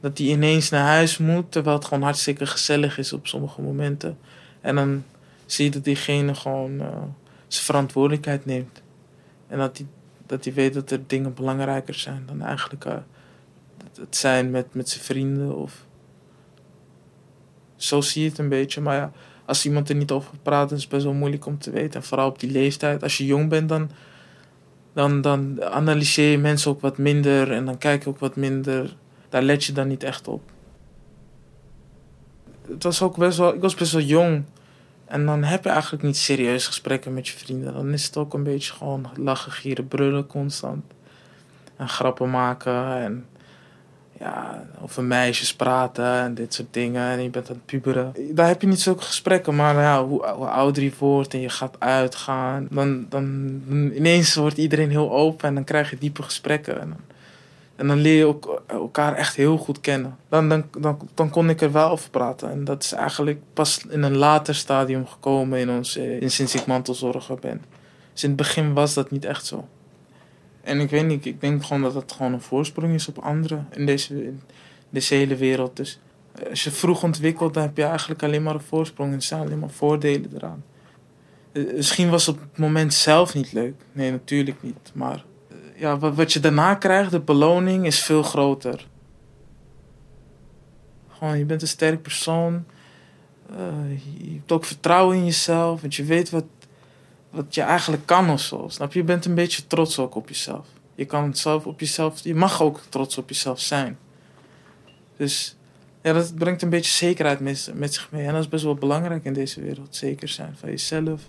dat 0.00 0.18
hij 0.18 0.26
ineens 0.26 0.70
naar 0.70 0.86
huis 0.86 1.18
moet. 1.18 1.52
Terwijl 1.52 1.76
het 1.76 1.84
gewoon 1.84 2.02
hartstikke 2.02 2.46
gezellig 2.46 2.98
is 2.98 3.12
op 3.12 3.26
sommige 3.26 3.62
momenten. 3.62 4.18
En 4.60 4.74
dan 4.74 5.04
zie 5.46 5.64
je 5.64 5.70
dat 5.70 5.84
diegene 5.84 6.34
gewoon 6.34 6.72
uh, 6.72 6.86
zijn 7.46 7.64
verantwoordelijkheid 7.64 8.44
neemt. 8.44 8.82
En 9.46 9.58
dat 9.58 9.76
hij, 9.78 9.86
dat 10.26 10.44
weet 10.44 10.74
dat 10.74 10.90
er 10.90 11.00
dingen 11.06 11.34
belangrijker 11.34 11.94
zijn 11.94 12.22
dan 12.26 12.42
eigenlijk 12.42 12.84
uh, 12.84 12.96
het 14.00 14.16
zijn 14.16 14.50
met, 14.50 14.74
met 14.74 14.88
zijn 14.88 15.04
vrienden. 15.04 15.56
Of... 15.56 15.86
Zo 17.76 18.00
zie 18.00 18.22
je 18.22 18.28
het 18.28 18.38
een 18.38 18.48
beetje. 18.48 18.80
Maar 18.80 18.96
ja, 18.96 19.12
als 19.48 19.64
iemand 19.64 19.88
er 19.88 19.94
niet 19.94 20.10
over 20.10 20.30
praat, 20.42 20.72
is 20.72 20.80
het 20.80 20.90
best 20.90 21.04
wel 21.04 21.12
moeilijk 21.12 21.46
om 21.46 21.58
te 21.58 21.70
weten. 21.70 22.00
En 22.00 22.06
vooral 22.06 22.28
op 22.28 22.40
die 22.40 22.50
leeftijd. 22.50 23.02
Als 23.02 23.16
je 23.16 23.26
jong 23.26 23.48
bent, 23.48 23.68
dan, 23.68 23.90
dan, 24.92 25.20
dan 25.20 25.64
analyseer 25.64 26.30
je 26.30 26.38
mensen 26.38 26.70
ook 26.70 26.80
wat 26.80 26.98
minder. 26.98 27.52
En 27.52 27.64
dan 27.64 27.78
kijk 27.78 28.02
je 28.02 28.08
ook 28.08 28.18
wat 28.18 28.36
minder. 28.36 28.96
Daar 29.28 29.42
let 29.42 29.64
je 29.64 29.72
dan 29.72 29.88
niet 29.88 30.02
echt 30.02 30.28
op. 30.28 30.42
Het 32.68 32.82
was 32.82 33.02
ook 33.02 33.16
best 33.16 33.38
wel, 33.38 33.54
ik 33.54 33.60
was 33.60 33.74
best 33.74 33.92
wel 33.92 34.02
jong. 34.02 34.44
En 35.04 35.26
dan 35.26 35.44
heb 35.44 35.64
je 35.64 35.70
eigenlijk 35.70 36.02
niet 36.02 36.16
serieus 36.16 36.66
gesprekken 36.66 37.14
met 37.14 37.28
je 37.28 37.38
vrienden. 37.38 37.72
Dan 37.72 37.92
is 37.92 38.06
het 38.06 38.16
ook 38.16 38.34
een 38.34 38.42
beetje 38.42 38.72
gewoon 38.72 39.06
lachen, 39.16 39.52
gieren, 39.52 39.88
brullen 39.88 40.26
constant. 40.26 40.84
En 41.76 41.88
grappen 41.88 42.30
maken. 42.30 43.02
En 43.02 43.26
ja, 44.18 44.66
over 44.82 45.04
meisjes 45.04 45.54
praten 45.54 46.12
en 46.12 46.34
dit 46.34 46.54
soort 46.54 46.68
dingen. 46.70 47.10
En 47.10 47.22
je 47.22 47.30
bent 47.30 47.48
aan 47.48 47.54
het 47.54 47.66
puberen. 47.66 48.14
Daar 48.30 48.46
heb 48.46 48.60
je 48.60 48.66
niet 48.66 48.80
zulke 48.80 49.02
gesprekken, 49.02 49.54
maar 49.54 49.74
ja, 49.74 50.04
hoe, 50.04 50.24
ouder 50.24 50.82
je 50.82 50.92
wordt 50.98 51.34
en 51.34 51.40
je 51.40 51.48
gaat 51.48 51.76
uitgaan, 51.78 52.66
dan, 52.70 53.06
dan 53.08 53.62
ineens 53.94 54.34
wordt 54.34 54.58
iedereen 54.58 54.90
heel 54.90 55.12
open 55.12 55.48
en 55.48 55.54
dan 55.54 55.64
krijg 55.64 55.90
je 55.90 55.98
diepe 55.98 56.22
gesprekken. 56.22 56.80
En 56.80 56.88
dan 56.88 57.16
En 57.76 57.86
dan 57.86 58.00
leer 58.00 58.16
je 58.16 58.26
ook 58.26 58.62
elkaar 58.66 59.14
echt 59.14 59.36
heel 59.36 59.56
goed 59.56 59.80
kennen. 59.80 60.16
Dan, 60.28 60.48
dan, 60.48 60.64
dan, 60.78 61.08
dan 61.14 61.30
kon 61.30 61.50
ik 61.50 61.60
er 61.60 61.72
wel 61.72 61.90
over 61.90 62.10
praten. 62.10 62.50
En 62.50 62.64
dat 62.64 62.82
is 62.82 62.92
eigenlijk 62.92 63.40
pas 63.52 63.80
in 63.88 64.02
een 64.02 64.16
later 64.16 64.54
stadium 64.54 65.06
gekomen 65.06 65.58
in 65.58 65.70
ons, 65.70 65.96
in 65.96 66.30
sinds 66.30 66.54
ik 66.54 66.66
mantelzorger 66.66 67.38
ben. 67.40 67.62
Dus 68.12 68.22
in 68.22 68.28
het 68.28 68.38
begin 68.38 68.72
was 68.72 68.94
dat 68.94 69.10
niet 69.10 69.24
echt 69.24 69.46
zo. 69.46 69.68
En 70.68 70.80
ik 70.80 70.90
weet 70.90 71.06
niet, 71.06 71.26
ik 71.26 71.40
denk 71.40 71.64
gewoon 71.64 71.82
dat 71.82 71.94
het 71.94 72.12
gewoon 72.12 72.32
een 72.32 72.40
voorsprong 72.40 72.94
is 72.94 73.08
op 73.08 73.18
anderen 73.18 73.68
in 73.72 73.86
deze, 73.86 74.24
in 74.24 74.40
deze 74.90 75.14
hele 75.14 75.36
wereld. 75.36 75.76
Dus 75.76 75.98
eh, 76.34 76.50
als 76.50 76.64
je 76.64 76.70
vroeg 76.70 77.02
ontwikkelt, 77.02 77.54
dan 77.54 77.62
heb 77.62 77.76
je 77.76 77.84
eigenlijk 77.84 78.22
alleen 78.22 78.42
maar 78.42 78.54
een 78.54 78.60
voorsprong 78.60 79.10
en 79.10 79.16
er 79.16 79.22
staan 79.22 79.40
alleen 79.40 79.58
maar 79.58 79.70
voordelen 79.70 80.30
eraan. 80.34 80.64
Eh, 81.52 81.62
Misschien 81.74 82.10
was 82.10 82.26
het 82.26 82.36
op 82.36 82.40
het 82.40 82.58
moment 82.58 82.94
zelf 82.94 83.34
niet 83.34 83.52
leuk. 83.52 83.74
Nee, 83.92 84.10
natuurlijk 84.10 84.62
niet. 84.62 84.92
Maar 84.94 85.24
eh, 85.48 85.56
ja, 85.80 85.98
wat, 85.98 86.32
je 86.32 86.40
daarna 86.40 86.74
krijgt, 86.74 87.10
de 87.10 87.20
beloning, 87.20 87.86
is 87.86 88.02
veel 88.02 88.22
groter. 88.22 88.86
Gewoon, 91.08 91.38
je 91.38 91.44
bent 91.44 91.62
een 91.62 91.68
sterk 91.68 92.02
persoon. 92.02 92.64
Je 94.18 94.32
hebt 94.34 94.52
ook 94.52 94.64
vertrouwen 94.64 95.16
in 95.16 95.24
jezelf. 95.24 95.80
Want 95.80 95.94
je 95.94 96.04
weet 96.04 96.30
wat, 96.30 96.44
wat 97.44 97.54
je 97.54 97.62
eigenlijk 97.62 98.06
kan 98.06 98.30
of 98.30 98.40
zo. 98.40 98.64
Snap 98.68 98.92
je? 98.92 98.98
Je 98.98 99.04
bent 99.04 99.24
een 99.24 99.34
beetje 99.34 99.66
trots 99.66 99.98
ook 99.98 100.14
op 100.14 100.28
jezelf. 100.28 100.66
Je 100.94 101.04
kan 101.04 101.34
zelf 101.34 101.66
op 101.66 101.80
jezelf... 101.80 102.20
Je 102.22 102.34
mag 102.34 102.62
ook 102.62 102.80
trots 102.88 103.18
op 103.18 103.28
jezelf 103.28 103.60
zijn. 103.60 103.98
Dus 105.16 105.56
ja, 106.02 106.12
dat 106.12 106.34
brengt 106.34 106.62
een 106.62 106.70
beetje 106.70 106.92
zekerheid 106.92 107.40
met, 107.40 107.70
met 107.74 107.94
zich 107.94 108.10
mee. 108.10 108.26
En 108.26 108.32
dat 108.32 108.42
is 108.42 108.48
best 108.48 108.64
wel 108.64 108.74
belangrijk 108.74 109.24
in 109.24 109.32
deze 109.32 109.60
wereld. 109.60 109.96
Zeker 109.96 110.28
zijn 110.28 110.56
van 110.56 110.68
jezelf. 110.68 111.20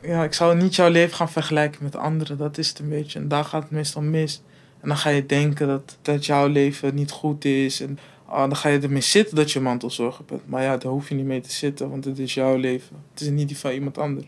Ja, 0.00 0.24
ik 0.24 0.34
zou 0.34 0.56
niet 0.56 0.74
jouw 0.74 0.90
leven 0.90 1.16
gaan 1.16 1.30
vergelijken 1.30 1.82
met 1.82 1.96
anderen. 1.96 2.38
Dat 2.38 2.58
is 2.58 2.68
het 2.68 2.78
een 2.78 2.88
beetje. 2.88 3.18
En 3.18 3.28
daar 3.28 3.44
gaat 3.44 3.62
het 3.62 3.70
meestal 3.70 4.02
mis. 4.02 4.42
En 4.80 4.88
dan 4.88 4.96
ga 4.96 5.10
je 5.10 5.26
denken 5.26 5.66
dat, 5.66 5.98
dat 6.02 6.26
jouw 6.26 6.46
leven 6.46 6.94
niet 6.94 7.10
goed 7.10 7.44
is. 7.44 7.80
En 7.80 7.98
ah, 8.28 8.40
dan 8.40 8.56
ga 8.56 8.68
je 8.68 8.80
ermee 8.80 9.00
zitten 9.00 9.36
dat 9.36 9.50
je 9.50 9.60
mantelzorger 9.60 10.24
bent. 10.24 10.48
Maar 10.48 10.62
ja, 10.62 10.76
daar 10.76 10.92
hoef 10.92 11.08
je 11.08 11.14
niet 11.14 11.24
mee 11.24 11.40
te 11.40 11.52
zitten, 11.52 11.90
want 11.90 12.04
het 12.04 12.18
is 12.18 12.34
jouw 12.34 12.56
leven. 12.56 12.96
Het 13.10 13.20
is 13.20 13.28
niet 13.28 13.48
die 13.48 13.58
van 13.58 13.70
iemand 13.70 13.98
anders. 13.98 14.26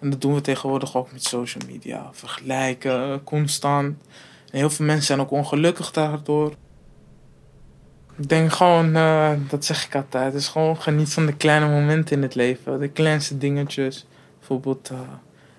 En 0.00 0.10
dat 0.10 0.20
doen 0.20 0.34
we 0.34 0.40
tegenwoordig 0.40 0.96
ook 0.96 1.12
met 1.12 1.24
social 1.24 1.64
media. 1.66 2.10
Vergelijken, 2.12 3.24
constant. 3.24 3.96
Heel 4.50 4.70
veel 4.70 4.86
mensen 4.86 5.06
zijn 5.06 5.20
ook 5.20 5.30
ongelukkig 5.30 5.90
daardoor. 5.90 6.54
Ik 8.16 8.28
denk 8.28 8.52
gewoon, 8.52 8.96
eh, 8.96 9.32
dat 9.48 9.64
zeg 9.64 9.86
ik 9.86 9.94
altijd, 9.94 10.34
is 10.34 10.48
gewoon 10.48 10.76
geniet 10.76 11.12
van 11.12 11.26
de 11.26 11.36
kleine 11.36 11.68
momenten 11.68 12.16
in 12.16 12.22
het 12.22 12.34
leven. 12.34 12.80
De 12.80 12.88
kleinste 12.88 13.38
dingetjes. 13.38 14.06
Bijvoorbeeld 14.38 14.90
eh, 14.90 14.98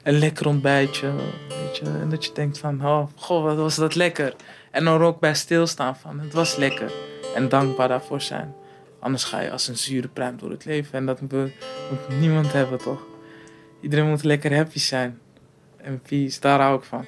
een 0.03 0.19
lekker 0.19 0.47
ontbijtje, 0.47 1.11
weet 1.49 1.77
je. 1.77 1.85
En 1.85 2.09
dat 2.09 2.25
je 2.25 2.31
denkt 2.33 2.57
van, 2.57 2.85
oh, 2.85 3.07
goh, 3.15 3.43
wat 3.43 3.57
was 3.57 3.75
dat 3.75 3.95
lekker. 3.95 4.35
En 4.71 4.83
dan 4.83 5.01
ook 5.01 5.19
bij 5.19 5.35
stilstaan 5.35 5.95
van, 5.95 6.19
het 6.19 6.33
was 6.33 6.55
lekker. 6.55 6.91
En 7.35 7.49
dankbaar 7.49 7.87
daarvoor 7.87 8.21
zijn. 8.21 8.55
Anders 8.99 9.23
ga 9.23 9.39
je 9.39 9.51
als 9.51 9.67
een 9.67 9.77
zure 9.77 10.07
pruim 10.07 10.37
door 10.37 10.49
het 10.49 10.65
leven. 10.65 10.93
En 10.93 11.05
dat 11.05 11.21
moet, 11.21 11.51
niemand 12.19 12.53
hebben, 12.53 12.77
toch? 12.77 13.05
Iedereen 13.81 14.09
moet 14.09 14.23
lekker 14.23 14.55
happy 14.55 14.79
zijn. 14.79 15.19
En 15.77 16.01
peace, 16.01 16.39
daar 16.39 16.59
hou 16.59 16.77
ik 16.77 16.83
van. 16.83 17.05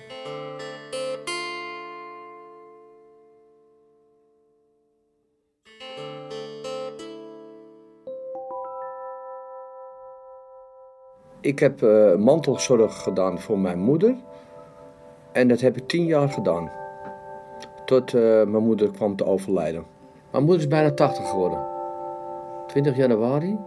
Ik 11.41 11.59
heb 11.59 11.83
eh, 11.83 12.15
mantelzorg 12.15 13.01
gedaan 13.01 13.39
voor 13.39 13.59
mijn 13.59 13.79
moeder. 13.79 14.15
En 15.31 15.47
dat 15.47 15.61
heb 15.61 15.77
ik 15.77 15.87
tien 15.87 16.05
jaar 16.05 16.29
gedaan. 16.29 16.71
Tot 17.85 18.13
eh, 18.13 18.21
mijn 18.21 18.63
moeder 18.63 18.91
kwam 18.91 19.15
te 19.15 19.25
overlijden. 19.25 19.90
Mijn 20.31 20.43
moeder 20.43 20.61
is 20.61 20.67
bijna 20.67 20.91
80 20.91 21.29
geworden. 21.29 21.65
20 22.67 22.95
januari 22.95 23.57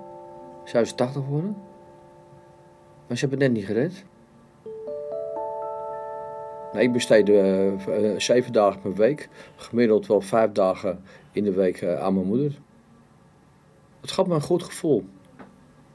zou 0.65 0.85
ze 0.85 0.95
80 0.95 1.27
worden. 1.27 1.57
Maar 3.07 3.17
ze 3.17 3.27
hebben 3.27 3.41
het 3.41 3.53
net 3.53 3.59
niet 3.59 3.67
gered. 3.67 4.05
Nou, 6.73 6.87
ik 6.87 6.93
besteed 6.93 7.29
eh, 7.29 8.13
eh, 8.13 8.19
zeven 8.19 8.53
dagen 8.53 8.81
per 8.81 8.95
week. 8.95 9.29
Gemiddeld 9.57 10.07
wel 10.07 10.21
vijf 10.21 10.53
dagen 10.53 11.03
in 11.33 11.45
de 11.45 11.53
week 11.53 11.81
eh, 11.81 12.01
aan 12.01 12.15
mijn 12.15 12.27
moeder. 12.27 12.59
Het 14.01 14.11
gaf 14.11 14.27
me 14.27 14.35
een 14.35 14.41
goed 14.41 14.63
gevoel. 14.63 15.05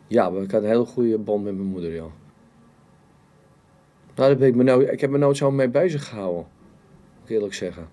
Ja, 0.07 0.27
ik 0.27 0.51
had 0.51 0.61
een 0.61 0.69
heel 0.69 0.85
goede 0.85 1.17
band 1.17 1.43
met 1.43 1.55
mijn 1.55 1.67
moeder, 1.67 1.93
ja. 1.93 2.05
Nou, 4.15 4.35
ben 4.35 4.47
ik, 4.47 4.55
me 4.55 4.63
nou, 4.63 4.85
ik 4.85 5.01
heb 5.01 5.09
me 5.09 5.17
nooit 5.17 5.37
zo 5.37 5.51
mee 5.51 5.69
bezig 5.69 6.07
gehouden. 6.07 6.45
Moet 7.19 7.29
ik 7.29 7.35
eerlijk 7.35 7.53
zeggen. 7.53 7.87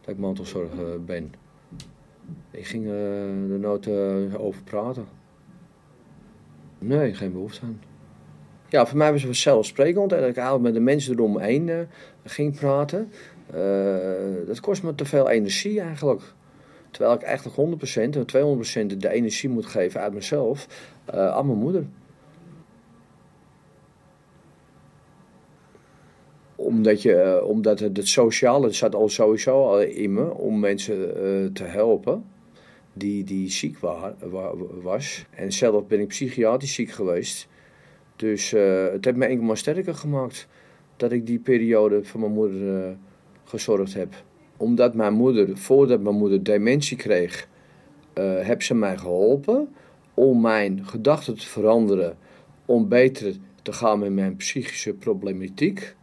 Dat 0.00 0.14
ik 0.14 0.20
mantelzorger 0.20 1.04
ben. 1.04 1.32
Ik 2.50 2.66
ging 2.66 2.86
eh, 2.86 3.50
er 3.50 3.58
nooit 3.58 3.86
eh, 3.86 4.40
over 4.40 4.62
praten. 4.62 5.06
Nee, 6.78 7.14
geen 7.14 7.32
behoefte 7.32 7.60
aan. 7.62 7.80
Ja, 8.68 8.86
voor 8.86 8.98
mij 8.98 9.12
was 9.12 9.22
het 9.22 9.30
vanzelfsprekend 9.30 10.12
en 10.12 10.20
dat 10.20 10.28
ik 10.28 10.36
eigenlijk 10.36 10.64
met 10.64 10.74
de 10.74 10.80
mensen 10.80 11.12
eromheen 11.12 11.68
eh, 11.68 11.78
ging 12.24 12.58
praten. 12.58 13.10
Eh, 13.50 14.46
dat 14.46 14.60
kost 14.60 14.82
me 14.82 14.94
te 14.94 15.04
veel 15.04 15.28
energie 15.28 15.80
eigenlijk. 15.80 16.22
Terwijl 16.90 17.14
ik 17.14 17.22
eigenlijk 17.22 17.56
100% 17.56 18.16
en 18.16 18.26
200% 18.94 18.96
de 18.98 19.08
energie 19.08 19.48
moet 19.48 19.66
geven 19.66 20.00
uit 20.00 20.14
mezelf 20.14 20.66
eh, 21.04 21.28
aan 21.28 21.46
mijn 21.46 21.58
moeder. 21.58 21.84
Omdat, 26.76 27.02
je, 27.02 27.14
eh, 27.14 27.48
omdat 27.48 27.80
het, 27.80 27.96
het 27.96 28.08
sociale 28.08 28.66
het 28.66 28.74
zat 28.74 28.94
al 28.94 29.08
sowieso 29.08 29.66
al 29.66 29.80
in 29.82 30.12
me 30.12 30.34
om 30.34 30.58
mensen 30.60 31.16
eh, 31.16 31.50
te 31.52 31.64
helpen 31.64 32.24
die, 32.92 33.24
die 33.24 33.50
ziek 33.50 33.78
wa 33.78 34.16
wa- 34.30 34.52
was. 34.82 35.24
En 35.30 35.52
zelf 35.52 35.86
ben 35.86 36.00
ik 36.00 36.08
psychiatrisch 36.08 36.74
ziek 36.74 36.90
geweest. 36.90 37.48
Dus 38.16 38.52
eh, 38.52 38.86
het 38.92 39.04
heeft 39.04 39.16
me 39.16 39.26
enkel 39.26 39.56
sterker 39.56 39.94
gemaakt 39.94 40.48
dat 40.96 41.12
ik 41.12 41.26
die 41.26 41.38
periode 41.38 42.04
voor 42.04 42.20
mijn 42.20 42.32
moeder 42.32 42.84
eh, 42.84 42.90
gezorgd 43.44 43.94
heb. 43.94 44.14
Omdat 44.56 44.94
mijn 44.94 45.12
moeder, 45.14 45.56
voordat 45.56 46.00
mijn 46.00 46.16
moeder 46.16 46.42
dementie 46.42 46.96
kreeg, 46.96 47.48
eh 48.12 48.46
heb 48.46 48.62
ze 48.62 48.74
mij 48.74 48.96
geholpen 48.98 49.68
om 50.14 50.40
mijn 50.40 50.86
gedachten 50.86 51.34
te 51.38 51.46
veranderen, 51.46 52.16
om 52.66 52.88
beter 52.88 53.34
te 53.62 53.72
gaan 53.72 53.98
met 53.98 54.12
mijn 54.12 54.36
psychische 54.36 54.94
problematiek. 54.94 55.94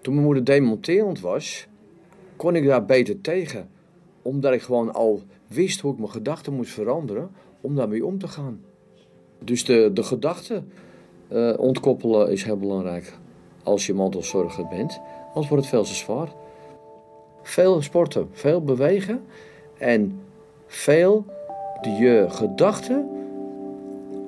Toen 0.00 0.14
mijn 0.14 0.26
moeder 0.26 0.44
demonterend 0.44 1.20
was, 1.20 1.66
kon 2.36 2.56
ik 2.56 2.66
daar 2.66 2.84
beter 2.84 3.20
tegen. 3.20 3.68
Omdat 4.22 4.52
ik 4.52 4.62
gewoon 4.62 4.94
al 4.94 5.22
wist 5.46 5.80
hoe 5.80 5.92
ik 5.92 5.98
mijn 5.98 6.10
gedachten 6.10 6.52
moest 6.52 6.72
veranderen 6.72 7.30
om 7.60 7.74
daarmee 7.74 8.06
om 8.06 8.18
te 8.18 8.28
gaan. 8.28 8.60
Dus 9.38 9.64
de, 9.64 9.90
de 9.94 10.02
gedachten 10.02 10.72
eh, 11.28 11.54
ontkoppelen 11.56 12.30
is 12.32 12.42
heel 12.42 12.56
belangrijk 12.56 13.18
als 13.62 13.86
je 13.86 13.94
mantelzorger 13.94 14.66
bent. 14.68 15.00
Anders 15.26 15.48
wordt 15.48 15.64
het 15.64 15.74
veel 15.74 15.84
te 15.84 15.94
zwaar. 15.94 16.32
Veel 17.42 17.82
sporten, 17.82 18.28
veel 18.32 18.64
bewegen 18.64 19.22
en 19.78 20.20
veel 20.66 21.24
je 21.82 22.26
gedachten 22.28 23.08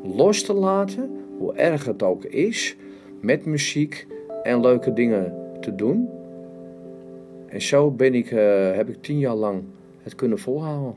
los 0.03 0.43
te 0.43 0.55
laten, 0.55 1.11
hoe 1.39 1.55
erg 1.55 1.85
het 1.85 2.03
ook 2.03 2.25
is, 2.25 2.77
met 3.21 3.45
muziek 3.45 4.07
en 4.43 4.61
leuke 4.61 4.93
dingen 4.93 5.42
te 5.63 5.75
doen. 5.75 6.09
En 7.49 7.63
zo 7.63 7.91
ben 7.91 8.15
ik, 8.15 8.31
eh, 8.31 8.75
heb 8.75 8.89
ik 8.89 9.03
tien 9.03 9.19
jaar 9.19 9.35
lang 9.35 9.63
het 10.03 10.15
kunnen 10.15 10.39
volhouden. 10.39 10.95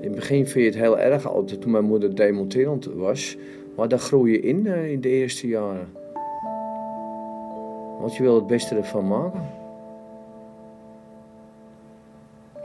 In 0.00 0.10
het 0.10 0.14
begin 0.14 0.46
vind 0.46 0.64
je 0.64 0.70
het 0.70 0.80
heel 0.80 0.98
erg, 0.98 1.28
altijd 1.28 1.60
toen 1.60 1.70
mijn 1.70 1.84
moeder 1.84 2.14
demonterend 2.16 2.84
was. 2.84 3.36
Maar 3.76 3.88
daar 3.88 3.98
groei 3.98 4.32
je 4.32 4.40
in 4.40 4.66
eh, 4.66 4.90
in 4.90 5.00
de 5.00 5.08
eerste 5.08 5.48
jaren. 5.48 5.88
Want 8.00 8.16
je 8.16 8.22
wil 8.22 8.34
het 8.34 8.46
beste 8.46 8.76
ervan 8.76 9.08
maken. 9.08 9.42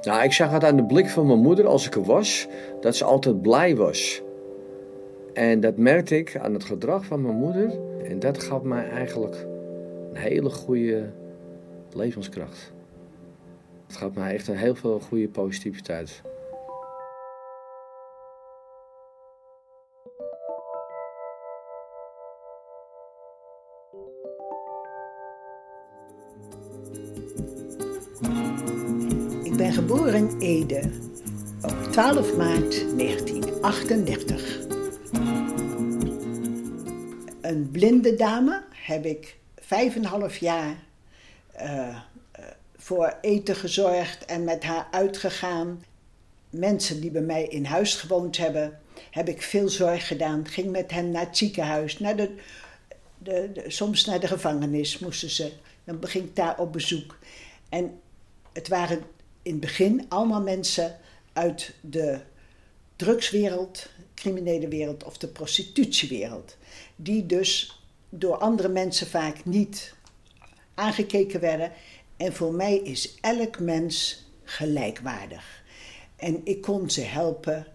Nou, 0.01 0.23
ik 0.23 0.31
zag 0.31 0.51
het 0.51 0.63
aan 0.63 0.75
de 0.75 0.85
blik 0.85 1.09
van 1.09 1.27
mijn 1.27 1.39
moeder 1.39 1.67
als 1.67 1.85
ik 1.85 1.95
er 1.95 2.03
was, 2.03 2.47
dat 2.81 2.95
ze 2.95 3.03
altijd 3.03 3.41
blij 3.41 3.75
was. 3.75 4.21
En 5.33 5.59
dat 5.59 5.77
merkte 5.77 6.17
ik 6.17 6.37
aan 6.37 6.53
het 6.53 6.63
gedrag 6.63 7.05
van 7.05 7.21
mijn 7.21 7.35
moeder. 7.35 7.71
En 8.03 8.19
dat 8.19 8.43
gaf 8.43 8.61
mij 8.61 8.89
eigenlijk 8.89 9.47
een 10.09 10.15
hele 10.15 10.49
goede 10.49 11.11
levenskracht. 11.93 12.73
Het 13.87 13.97
gaf 13.97 14.13
mij 14.13 14.33
echt 14.33 14.47
een 14.47 14.57
heel 14.57 14.75
veel 14.75 14.99
goede 14.99 15.29
positiviteit. 15.29 16.21
Ik 29.43 29.57
ben 29.57 29.73
geboren 29.73 30.13
in 30.13 30.39
Ede 30.39 30.89
op 31.61 31.87
12 31.91 32.37
maart 32.37 32.97
1938. 32.97 34.67
Een 37.41 37.69
blinde 37.71 38.15
dame 38.15 38.63
heb 38.71 39.05
ik 39.05 39.38
vijf 39.69 39.95
en 39.95 40.03
half 40.05 40.37
jaar 40.37 40.75
eh, 41.51 41.87
eh, 41.89 41.97
voor 42.77 43.17
eten 43.21 43.55
gezorgd 43.55 44.25
en 44.25 44.43
met 44.43 44.63
haar 44.63 44.87
uitgegaan. 44.91 45.83
Mensen 46.49 47.01
die 47.01 47.11
bij 47.11 47.21
mij 47.21 47.43
in 47.43 47.65
huis 47.65 47.95
gewoond 47.95 48.37
hebben, 48.37 48.79
heb 49.11 49.27
ik 49.29 49.41
veel 49.41 49.69
zorg 49.69 50.07
gedaan. 50.07 50.47
Ging 50.47 50.71
met 50.71 50.91
hen 50.91 51.11
naar 51.11 51.25
het 51.25 51.37
ziekenhuis, 51.37 51.99
naar 51.99 52.15
de, 52.15 52.35
de, 53.17 53.51
de- 53.53 53.69
soms 53.69 54.05
naar 54.05 54.19
de 54.19 54.27
gevangenis 54.27 54.99
moesten 54.99 55.29
ze. 55.29 55.51
Dan 55.83 56.07
ging 56.07 56.23
ik 56.25 56.35
daar 56.35 56.59
op 56.59 56.73
bezoek. 56.73 57.17
En 57.69 57.99
het 58.53 58.67
waren 58.67 59.03
in 59.41 59.51
het 59.51 59.61
begin 59.61 60.05
allemaal 60.07 60.41
mensen 60.41 60.97
uit 61.33 61.73
de 61.81 62.19
drugswereld, 62.95 63.89
criminele 64.13 64.67
wereld 64.67 65.03
of 65.03 65.17
de 65.17 65.27
prostitutiewereld. 65.27 66.57
Die 66.95 67.25
dus 67.25 67.78
door 68.09 68.37
andere 68.37 68.69
mensen 68.69 69.07
vaak 69.07 69.45
niet 69.45 69.95
aangekeken 70.73 71.39
werden. 71.39 71.71
En 72.17 72.33
voor 72.33 72.53
mij 72.53 72.77
is 72.77 73.17
elk 73.21 73.59
mens 73.59 74.25
gelijkwaardig. 74.43 75.63
En 76.15 76.41
ik 76.43 76.61
kon 76.61 76.89
ze 76.89 77.01
helpen. 77.01 77.65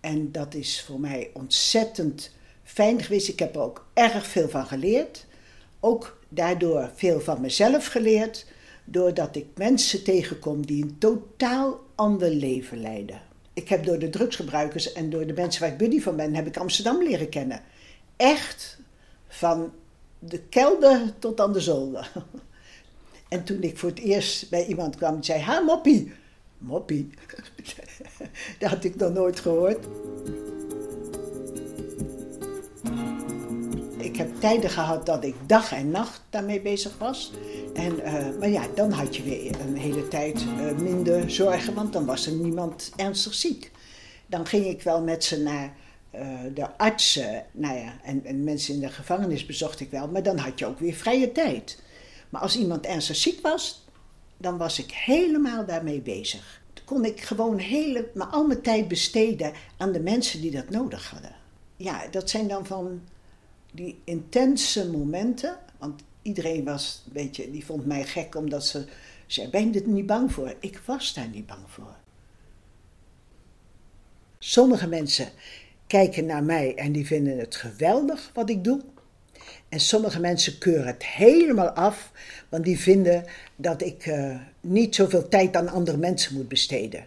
En 0.00 0.32
dat 0.32 0.54
is 0.54 0.82
voor 0.82 1.00
mij 1.00 1.30
ontzettend 1.32 2.34
fijn 2.62 3.02
geweest. 3.02 3.28
Ik 3.28 3.38
heb 3.38 3.54
er 3.54 3.60
ook 3.60 3.86
erg 3.94 4.26
veel 4.26 4.48
van 4.48 4.66
geleerd. 4.66 5.26
Ook 5.80 6.18
daardoor 6.28 6.90
veel 6.94 7.20
van 7.20 7.40
mezelf 7.40 7.86
geleerd. 7.86 8.46
Doordat 8.84 9.36
ik 9.36 9.46
mensen 9.54 10.04
tegenkom 10.04 10.66
die 10.66 10.82
een 10.82 10.98
totaal 10.98 11.80
ander 11.94 12.30
leven 12.30 12.80
leiden. 12.80 13.20
Ik 13.52 13.68
heb 13.68 13.84
door 13.84 13.98
de 13.98 14.10
drugsgebruikers 14.10 14.92
en 14.92 15.10
door 15.10 15.26
de 15.26 15.32
mensen 15.32 15.60
waar 15.62 15.70
ik 15.70 15.78
buddy 15.78 16.00
van 16.00 16.16
ben, 16.16 16.34
heb 16.34 16.46
ik 16.46 16.56
Amsterdam 16.56 17.02
leren 17.02 17.28
kennen. 17.28 17.62
Echt 18.16 18.79
van 19.30 19.72
de 20.18 20.38
kelder 20.38 21.18
tot 21.18 21.40
aan 21.40 21.52
de 21.52 21.60
zolder. 21.60 22.12
En 23.28 23.44
toen 23.44 23.62
ik 23.62 23.78
voor 23.78 23.88
het 23.88 23.98
eerst 23.98 24.50
bij 24.50 24.66
iemand 24.66 24.96
kwam 24.96 25.14
die 25.14 25.24
zei: 25.24 25.40
Ha, 25.40 25.60
moppie. 25.60 26.12
Moppie. 26.58 27.10
Dat 28.58 28.70
had 28.70 28.84
ik 28.84 28.96
nog 28.96 29.12
nooit 29.12 29.40
gehoord. 29.40 29.86
Ik 33.96 34.16
heb 34.16 34.40
tijden 34.40 34.70
gehad 34.70 35.06
dat 35.06 35.24
ik 35.24 35.34
dag 35.46 35.72
en 35.72 35.90
nacht 35.90 36.22
daarmee 36.30 36.60
bezig 36.60 36.98
was. 36.98 37.32
En, 37.74 38.00
eh, 38.00 38.38
maar 38.38 38.48
ja, 38.48 38.62
dan 38.74 38.92
had 38.92 39.16
je 39.16 39.22
weer 39.22 39.60
een 39.60 39.76
hele 39.76 40.08
tijd 40.08 40.44
eh, 40.58 40.76
minder 40.76 41.30
zorgen, 41.30 41.74
want 41.74 41.92
dan 41.92 42.04
was 42.04 42.26
er 42.26 42.32
niemand 42.32 42.92
ernstig 42.96 43.34
ziek. 43.34 43.70
Dan 44.26 44.46
ging 44.46 44.66
ik 44.66 44.82
wel 44.82 45.02
met 45.02 45.24
ze 45.24 45.42
naar 45.42 45.72
eh, 46.10 46.38
de 46.54 46.76
artsen, 46.76 47.46
nou 47.52 47.78
ja, 47.78 48.00
en, 48.02 48.24
en 48.24 48.44
mensen 48.44 48.74
in 48.74 48.80
de 48.80 48.88
gevangenis 48.88 49.46
bezocht 49.46 49.80
ik 49.80 49.90
wel, 49.90 50.08
maar 50.08 50.22
dan 50.22 50.38
had 50.38 50.58
je 50.58 50.66
ook 50.66 50.78
weer 50.78 50.94
vrije 50.94 51.32
tijd. 51.32 51.82
Maar 52.28 52.40
als 52.40 52.56
iemand 52.56 52.86
ernstig 52.86 53.16
ziek 53.16 53.40
was, 53.40 53.84
dan 54.36 54.58
was 54.58 54.78
ik 54.78 54.90
helemaal 54.92 55.66
daarmee 55.66 56.00
bezig. 56.00 56.62
Dan 56.74 56.84
kon 56.84 57.04
ik 57.04 57.20
gewoon 57.20 57.58
hele, 57.58 58.10
maar 58.14 58.26
al 58.26 58.46
mijn 58.46 58.62
tijd 58.62 58.88
besteden 58.88 59.52
aan 59.76 59.92
de 59.92 60.00
mensen 60.00 60.40
die 60.40 60.50
dat 60.50 60.70
nodig 60.70 61.10
hadden. 61.10 61.34
Ja, 61.76 62.06
dat 62.10 62.30
zijn 62.30 62.48
dan 62.48 62.66
van 62.66 63.02
die 63.72 64.00
intense 64.04 64.90
momenten. 64.90 65.58
Want 65.78 66.02
iedereen 66.22 66.64
was, 66.64 67.04
weet 67.12 67.36
je, 67.36 67.50
die 67.50 67.64
vond 67.64 67.86
mij 67.86 68.04
gek 68.04 68.34
omdat 68.34 68.66
ze 68.66 68.84
zei: 69.26 69.48
Ben 69.48 69.72
je 69.72 69.80
er 69.80 69.88
niet 69.88 70.06
bang 70.06 70.32
voor? 70.32 70.54
Ik 70.60 70.80
was 70.84 71.14
daar 71.14 71.28
niet 71.28 71.46
bang 71.46 71.64
voor. 71.66 71.94
Sommige 74.38 74.86
mensen 74.86 75.28
kijken 75.90 76.26
naar 76.26 76.44
mij 76.44 76.74
en 76.74 76.92
die 76.92 77.06
vinden 77.06 77.38
het 77.38 77.56
geweldig 77.56 78.30
wat 78.34 78.50
ik 78.50 78.64
doe. 78.64 78.80
En 79.68 79.80
sommige 79.80 80.20
mensen 80.20 80.58
keuren 80.58 80.86
het 80.86 81.06
helemaal 81.06 81.70
af, 81.70 82.12
want 82.48 82.64
die 82.64 82.80
vinden 82.80 83.24
dat 83.56 83.82
ik 83.82 84.06
eh, 84.06 84.36
niet 84.60 84.94
zoveel 84.94 85.28
tijd 85.28 85.56
aan 85.56 85.68
andere 85.68 85.96
mensen 85.96 86.34
moet 86.34 86.48
besteden. 86.48 87.06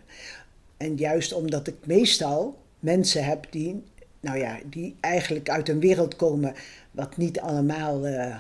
En 0.77 0.95
juist 0.95 1.33
omdat 1.33 1.67
ik 1.67 1.75
meestal 1.85 2.57
mensen 2.79 3.25
heb 3.25 3.47
die, 3.49 3.83
nou 4.19 4.37
ja, 4.37 4.59
die 4.65 4.95
eigenlijk 4.99 5.49
uit 5.49 5.69
een 5.69 5.79
wereld 5.79 6.15
komen 6.15 6.55
wat 6.91 7.17
niet 7.17 7.39
allemaal 7.39 8.05
eh, 8.05 8.35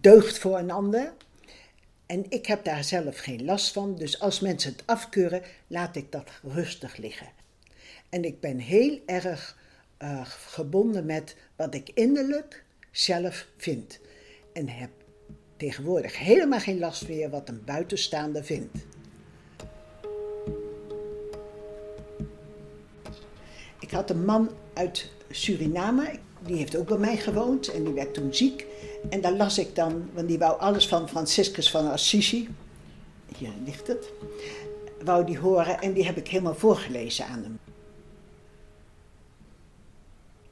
deugt 0.00 0.38
voor 0.38 0.58
een 0.58 0.70
ander. 0.70 1.12
En 2.06 2.24
ik 2.28 2.46
heb 2.46 2.64
daar 2.64 2.84
zelf 2.84 3.18
geen 3.18 3.44
last 3.44 3.72
van, 3.72 3.94
dus 3.94 4.20
als 4.20 4.40
mensen 4.40 4.72
het 4.72 4.82
afkeuren, 4.86 5.42
laat 5.66 5.96
ik 5.96 6.12
dat 6.12 6.30
rustig 6.42 6.96
liggen. 6.96 7.35
En 8.16 8.24
ik 8.24 8.40
ben 8.40 8.58
heel 8.58 9.00
erg 9.06 9.56
eh, 9.96 10.20
gebonden 10.24 11.06
met 11.06 11.36
wat 11.56 11.74
ik 11.74 11.90
innerlijk 11.94 12.64
zelf 12.90 13.46
vind. 13.56 14.00
En 14.52 14.68
heb 14.68 14.90
tegenwoordig 15.56 16.18
helemaal 16.18 16.60
geen 16.60 16.78
last 16.78 17.08
meer 17.08 17.30
wat 17.30 17.48
een 17.48 17.64
buitenstaander 17.64 18.44
vindt. 18.44 18.86
Ik 23.80 23.90
had 23.90 24.10
een 24.10 24.24
man 24.24 24.50
uit 24.74 25.10
Suriname, 25.30 26.18
die 26.46 26.56
heeft 26.56 26.76
ook 26.76 26.88
bij 26.88 26.98
mij 26.98 27.16
gewoond 27.16 27.68
en 27.68 27.84
die 27.84 27.94
werd 27.94 28.14
toen 28.14 28.34
ziek. 28.34 28.66
En 29.08 29.20
daar 29.20 29.36
las 29.36 29.58
ik 29.58 29.74
dan, 29.74 30.10
want 30.12 30.28
die 30.28 30.38
wou 30.38 30.60
alles 30.60 30.88
van 30.88 31.08
Franciscus 31.08 31.70
van 31.70 31.90
Assisi, 31.90 32.48
hier 33.36 33.52
ligt 33.64 33.86
het, 33.86 34.12
wou 35.04 35.26
die 35.26 35.38
horen 35.38 35.80
en 35.80 35.92
die 35.92 36.06
heb 36.06 36.16
ik 36.16 36.28
helemaal 36.28 36.54
voorgelezen 36.54 37.26
aan 37.26 37.42
hem. 37.42 37.65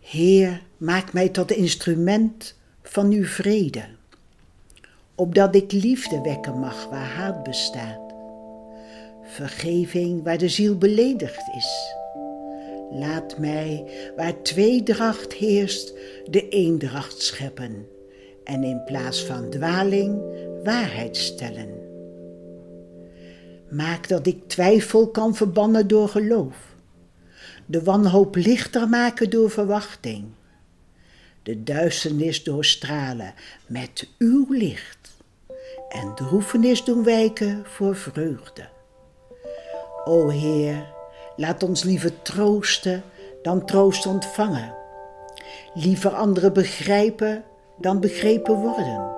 Heer, 0.04 0.62
maak 0.76 1.12
mij 1.12 1.28
tot 1.28 1.50
instrument 1.50 2.54
van 2.82 3.10
uw 3.10 3.24
vrede, 3.24 3.84
opdat 5.14 5.54
ik 5.54 5.72
liefde 5.72 6.20
wekken 6.20 6.58
mag 6.58 6.88
waar 6.90 7.08
haat 7.08 7.42
bestaat, 7.42 8.14
vergeving 9.22 10.24
waar 10.24 10.38
de 10.38 10.48
ziel 10.48 10.78
beledigd 10.78 11.42
is. 11.56 11.94
Laat 12.90 13.38
mij, 13.38 13.84
waar 14.16 14.42
tweedracht 14.42 15.32
heerst, 15.32 15.94
de 16.30 16.48
eendracht 16.48 17.22
scheppen 17.22 17.86
en 18.44 18.64
in 18.64 18.84
plaats 18.84 19.22
van 19.22 19.50
dwaling 19.50 20.22
waarheid 20.64 21.16
stellen. 21.16 21.70
Maak 23.70 24.08
dat 24.08 24.26
ik 24.26 24.48
twijfel 24.48 25.08
kan 25.08 25.34
verbannen 25.34 25.86
door 25.88 26.08
geloof 26.08 26.73
de 27.66 27.82
wanhoop 27.82 28.34
lichter 28.36 28.88
maken 28.88 29.30
door 29.30 29.50
verwachting, 29.50 30.24
de 31.42 31.62
duisternis 31.62 32.42
doorstralen 32.44 33.34
met 33.66 34.08
uw 34.18 34.46
licht 34.48 35.12
en 35.88 36.14
droefenis 36.14 36.84
doen 36.84 37.04
wijken 37.04 37.64
voor 37.66 37.96
vreugde. 37.96 38.68
O 40.04 40.28
Heer, 40.28 40.86
laat 41.36 41.62
ons 41.62 41.82
liever 41.82 42.22
troosten 42.22 43.02
dan 43.42 43.66
troost 43.66 44.06
ontvangen, 44.06 44.74
liever 45.74 46.10
anderen 46.10 46.52
begrijpen 46.52 47.44
dan 47.78 48.00
begrepen 48.00 48.54
worden, 48.54 49.12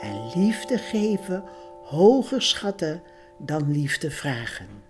en 0.00 0.30
liefde 0.34 0.78
geven 0.78 1.44
hoger 1.84 2.42
schatten 2.42 3.02
dan 3.38 3.70
liefde 3.70 4.10
vragen. 4.10 4.85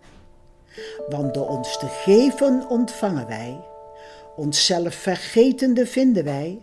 Want 1.09 1.35
door 1.35 1.49
ons 1.49 1.79
te 1.79 1.87
geven 1.89 2.69
ontvangen 2.69 3.27
wij, 3.27 3.61
onszelf 4.37 4.95
vergetende 4.95 5.87
vinden 5.87 6.25
wij, 6.25 6.59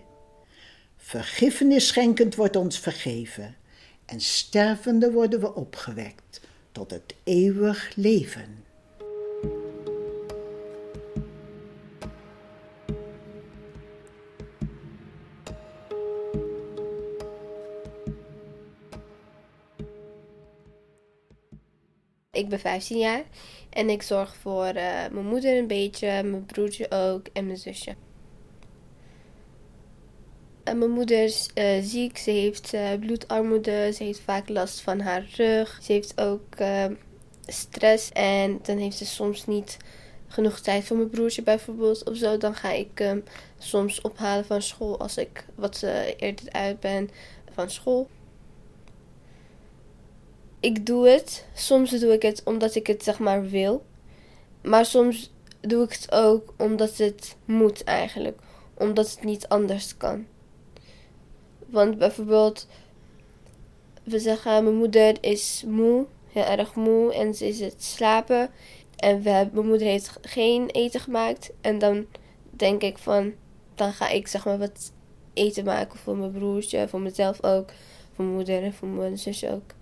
vergiffenis 0.98 1.88
schenkend 1.88 2.36
wordt 2.36 2.56
ons 2.56 2.80
vergeven. 2.80 3.56
En 4.06 4.20
stervende 4.20 5.12
worden 5.12 5.40
we 5.40 5.56
opgewekt 5.56 6.42
tot 6.72 6.92
het 6.92 7.16
eeuwig 7.24 7.92
leven. 7.96 8.64
Ik 22.32 22.50
ben 22.50 22.60
15 22.60 22.98
jaar 22.98 23.24
en 23.74 23.90
ik 23.90 24.02
zorg 24.02 24.36
voor 24.36 24.66
eh, 24.66 25.10
mijn 25.12 25.26
moeder 25.26 25.58
een 25.58 25.68
beetje, 25.68 26.08
mijn 26.08 26.46
broertje 26.46 26.92
ook 26.92 27.28
en 27.34 27.46
mijn 27.46 27.58
zusje. 27.58 27.96
En 30.64 30.78
mijn 30.78 30.92
moeder 30.92 31.24
is 31.24 31.50
eh, 31.54 31.82
ziek, 31.82 32.18
ze 32.18 32.32
heeft 32.32 32.74
eh, 32.74 32.90
bloedarmoede, 33.00 33.92
ze 33.94 34.04
heeft 34.04 34.20
vaak 34.20 34.50
last 34.50 34.82
van 34.82 35.00
haar 35.00 35.26
rug. 35.36 35.80
Ze 35.82 35.92
heeft 35.92 36.22
ook 36.22 36.56
eh, 36.56 36.86
stress 37.46 38.12
en 38.12 38.60
dan 38.62 38.78
heeft 38.78 38.98
ze 38.98 39.06
soms 39.06 39.46
niet 39.46 39.78
genoeg 40.28 40.60
tijd 40.60 40.84
voor 40.84 40.98
mijn 40.98 41.10
broertje 41.10 41.42
bijvoorbeeld 41.42 42.10
of 42.10 42.18
zo. 42.18 42.38
Dan 42.38 42.56
ga 42.56 42.72
ik 42.72 42.90
hem 42.94 43.24
soms 43.58 44.02
ophalen 44.02 44.46
van 44.46 44.62
school 44.62 45.00
als 45.00 45.18
ik 45.18 45.46
wat 45.56 45.86
eerder 46.18 46.52
uit 46.52 46.80
ben 46.80 47.10
van 47.54 47.70
school. 47.70 48.10
Ik 50.64 50.86
doe 50.86 51.08
het. 51.08 51.46
Soms 51.54 51.90
doe 51.90 52.14
ik 52.14 52.22
het 52.22 52.42
omdat 52.44 52.76
ik 52.76 52.88
het 52.88 53.04
zeg 53.04 53.20
maar 53.20 53.50
wil. 53.50 53.86
Maar 54.62 54.86
soms 54.86 55.34
doe 55.62 55.84
ik 55.84 55.92
het 55.92 56.12
ook 56.12 56.54
omdat 56.58 56.98
het 56.98 57.36
moet 57.46 57.84
eigenlijk. 57.84 58.40
Omdat 58.74 59.12
het 59.12 59.24
niet 59.24 59.48
anders 59.48 59.98
kan. 59.98 60.26
Want 61.66 61.98
bijvoorbeeld 61.98 62.68
we 64.04 64.20
zeggen, 64.20 64.64
mijn 64.64 64.76
moeder 64.76 65.18
is 65.22 65.64
moe, 65.68 66.06
heel 66.28 66.44
erg 66.44 66.76
moe 66.76 67.14
en 67.14 67.34
ze 67.34 67.48
is 67.48 67.60
het 67.60 67.84
slapen. 67.84 68.50
En 68.96 69.22
we 69.22 69.30
hebben, 69.30 69.56
mijn 69.56 69.68
moeder 69.68 69.88
heeft 69.88 70.18
geen 70.22 70.70
eten 70.70 71.00
gemaakt. 71.00 71.52
En 71.62 71.80
dan 71.80 72.06
denk 72.50 72.82
ik 72.82 72.98
van, 72.98 73.34
dan 73.76 73.94
ga 73.94 74.10
ik 74.10 74.28
zeg 74.28 74.46
maar 74.46 74.58
wat 74.58 74.92
eten 75.34 75.66
maken 75.66 76.00
voor 76.00 76.16
mijn 76.18 76.32
broertje, 76.32 76.88
voor 76.88 77.02
mezelf 77.02 77.44
ook, 77.44 77.72
voor 78.14 78.26
mijn 78.26 78.36
moeder 78.36 78.64
en 78.64 78.74
voor 78.74 78.88
mijn 78.88 79.18
zus 79.18 79.46
ook. 79.46 79.74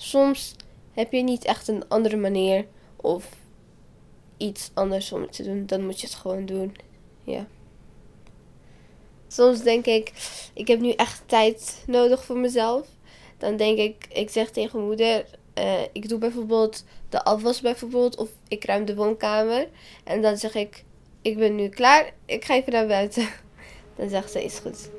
Soms 0.00 0.54
heb 0.92 1.12
je 1.12 1.22
niet 1.22 1.44
echt 1.44 1.68
een 1.68 1.88
andere 1.88 2.16
manier 2.16 2.66
of 2.96 3.36
iets 4.36 4.70
anders 4.74 5.12
om 5.12 5.22
het 5.22 5.32
te 5.32 5.42
doen, 5.42 5.66
dan 5.66 5.84
moet 5.84 6.00
je 6.00 6.06
het 6.06 6.16
gewoon 6.16 6.46
doen. 6.46 6.76
Ja. 7.24 7.46
Soms 9.28 9.62
denk 9.62 9.86
ik, 9.86 10.12
ik 10.54 10.68
heb 10.68 10.80
nu 10.80 10.90
echt 10.90 11.22
tijd 11.26 11.84
nodig 11.86 12.24
voor 12.24 12.38
mezelf. 12.38 12.88
Dan 13.38 13.56
denk 13.56 13.78
ik, 13.78 14.06
ik 14.12 14.30
zeg 14.30 14.50
tegen 14.50 14.84
moeder, 14.84 15.24
eh, 15.54 15.82
ik 15.92 16.08
doe 16.08 16.18
bijvoorbeeld 16.18 16.84
de 17.08 17.24
afwas 17.24 17.60
bijvoorbeeld, 17.60 18.16
of 18.16 18.28
ik 18.48 18.64
ruim 18.64 18.84
de 18.84 18.94
woonkamer. 18.94 19.68
En 20.04 20.22
dan 20.22 20.36
zeg 20.36 20.54
ik, 20.54 20.84
ik 21.22 21.38
ben 21.38 21.54
nu 21.54 21.68
klaar, 21.68 22.12
ik 22.26 22.44
ga 22.44 22.54
even 22.54 22.72
naar 22.72 22.86
buiten. 22.86 23.28
Dan 23.96 24.08
zegt 24.08 24.30
ze, 24.30 24.44
is 24.44 24.58
goed. 24.58 24.90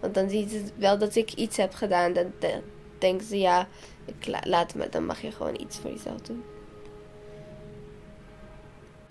Want 0.00 0.14
dan 0.14 0.30
ziet 0.30 0.50
ze 0.50 0.62
wel 0.76 0.98
dat 0.98 1.14
ik 1.14 1.32
iets 1.32 1.56
heb 1.56 1.74
gedaan. 1.74 2.12
Dan 2.12 2.32
denkt 2.98 3.24
ze, 3.24 3.38
ja, 3.38 3.68
ik 4.06 4.26
la- 4.26 4.42
laat 4.44 4.74
me, 4.74 4.88
dan 4.88 5.06
mag 5.06 5.22
je 5.22 5.30
gewoon 5.30 5.60
iets 5.60 5.78
voor 5.78 5.90
jezelf 5.90 6.20
doen. 6.20 6.42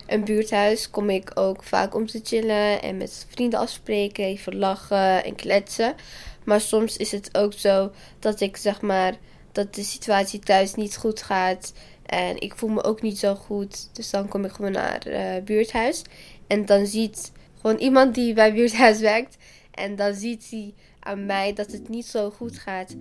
Een 0.08 0.24
buurthuis 0.24 0.90
kom 0.90 1.10
ik 1.10 1.32
ook 1.34 1.64
vaak 1.64 1.96
om 1.96 2.06
te 2.06 2.20
chillen 2.24 2.82
en 2.82 2.98
met 2.98 3.26
vrienden 3.30 3.60
afspreken, 3.60 4.24
even 4.24 4.56
lachen 4.56 5.24
en 5.24 5.36
kletsen. 5.36 5.96
Maar 6.44 6.62
soms 6.62 6.98
is 6.98 7.12
het 7.12 7.38
ook 7.38 7.54
zo 7.54 7.92
dat 8.20 8.42
ik 8.42 8.58
zeg 8.58 8.82
maar 8.82 9.14
dat 9.52 9.76
de 9.76 9.84
situatie 9.84 10.40
thuis 10.40 10.76
niet 10.76 10.98
goed 10.98 11.22
gaat 11.22 11.74
en 12.06 12.42
ik 12.42 12.56
voel 12.56 12.70
me 12.70 12.84
ook 12.84 13.02
niet 13.02 13.20
zo 13.20 13.36
goed. 13.36 13.90
Dus 13.96 14.10
dan 14.10 14.28
kom 14.28 14.46
ik 14.46 14.52
gewoon 14.52 14.72
naar 14.72 15.06
eh 15.06 15.44
buurthuis 15.44 16.02
en 16.48 16.66
dan 16.66 16.86
ziet 16.86 17.32
gewoon 17.62 17.78
iemand 17.78 18.16
die 18.16 18.34
bij 18.34 18.54
buurthuis 18.54 19.00
werkt 19.12 19.38
en 19.76 19.96
dan 19.96 20.14
ziet 20.14 20.50
hij 20.50 20.74
aan 21.00 21.26
mij 21.26 21.54
dat 21.54 21.72
het 21.72 21.90
niet 21.90 22.06
zo 22.06 22.32
goed 22.32 22.58
gaat. 22.58 22.96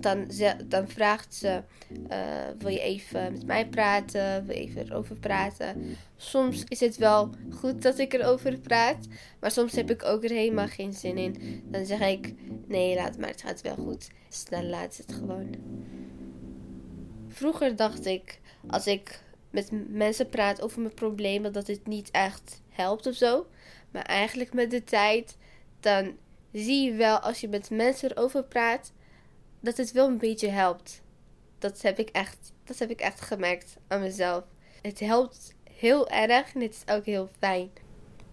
Dan, 0.00 0.30
dan 0.66 0.88
vraagt 0.88 1.34
ze: 1.34 1.62
eh, 2.08 2.18
Wil 2.58 2.70
je 2.70 2.80
even 2.80 3.32
met 3.32 3.46
mij 3.46 3.68
praten? 3.68 4.46
Wil 4.46 4.56
je 4.56 4.62
even 4.62 4.86
erover 4.86 5.16
praten? 5.16 5.96
Soms 6.16 6.64
is 6.68 6.80
het 6.80 6.96
wel 6.96 7.30
goed 7.50 7.82
dat 7.82 7.98
ik 7.98 8.12
erover 8.12 8.58
praat, 8.58 9.06
maar 9.40 9.50
soms 9.50 9.72
heb 9.72 9.90
ik 9.90 10.04
ook 10.04 10.24
er 10.24 10.30
helemaal 10.30 10.68
geen 10.68 10.92
zin 10.92 11.18
in. 11.18 11.62
Dan 11.64 11.86
zeg 11.86 12.00
ik: 12.00 12.34
Nee, 12.66 12.94
laat 12.94 13.18
maar, 13.18 13.28
het 13.28 13.42
gaat 13.42 13.60
wel 13.60 13.76
goed. 13.76 14.08
Dus 14.28 14.44
dan 14.44 14.68
laat 14.68 14.96
het 14.96 15.12
gewoon. 15.12 15.54
Vroeger 17.28 17.76
dacht 17.76 18.06
ik, 18.06 18.40
als 18.66 18.86
ik 18.86 19.20
met 19.50 19.70
mensen 19.88 20.28
praat 20.28 20.60
over 20.60 20.80
mijn 20.80 20.94
problemen, 20.94 21.52
dat 21.52 21.66
het 21.66 21.86
niet 21.86 22.10
echt 22.10 22.62
helpt 22.68 23.06
of 23.06 23.14
zo. 23.14 23.46
Maar 23.90 24.02
eigenlijk 24.02 24.52
met 24.52 24.70
de 24.70 24.84
tijd, 24.84 25.36
dan 25.80 26.16
zie 26.52 26.84
je 26.84 26.92
wel 26.92 27.18
als 27.18 27.40
je 27.40 27.48
met 27.48 27.70
mensen 27.70 28.10
erover 28.10 28.44
praat, 28.44 28.92
dat 29.60 29.76
het 29.76 29.92
wel 29.92 30.06
een 30.06 30.18
beetje 30.18 30.48
helpt. 30.48 31.02
Dat 31.58 31.82
heb 31.82 31.98
ik 31.98 32.08
echt, 32.08 32.52
dat 32.64 32.78
heb 32.78 32.90
ik 32.90 33.00
echt 33.00 33.20
gemerkt 33.20 33.76
aan 33.88 34.00
mezelf. 34.00 34.44
Het 34.82 35.00
helpt 35.00 35.54
heel 35.72 36.08
erg 36.08 36.54
en 36.54 36.60
het 36.60 36.84
is 36.86 36.94
ook 36.94 37.04
heel 37.04 37.28
fijn. 37.38 37.70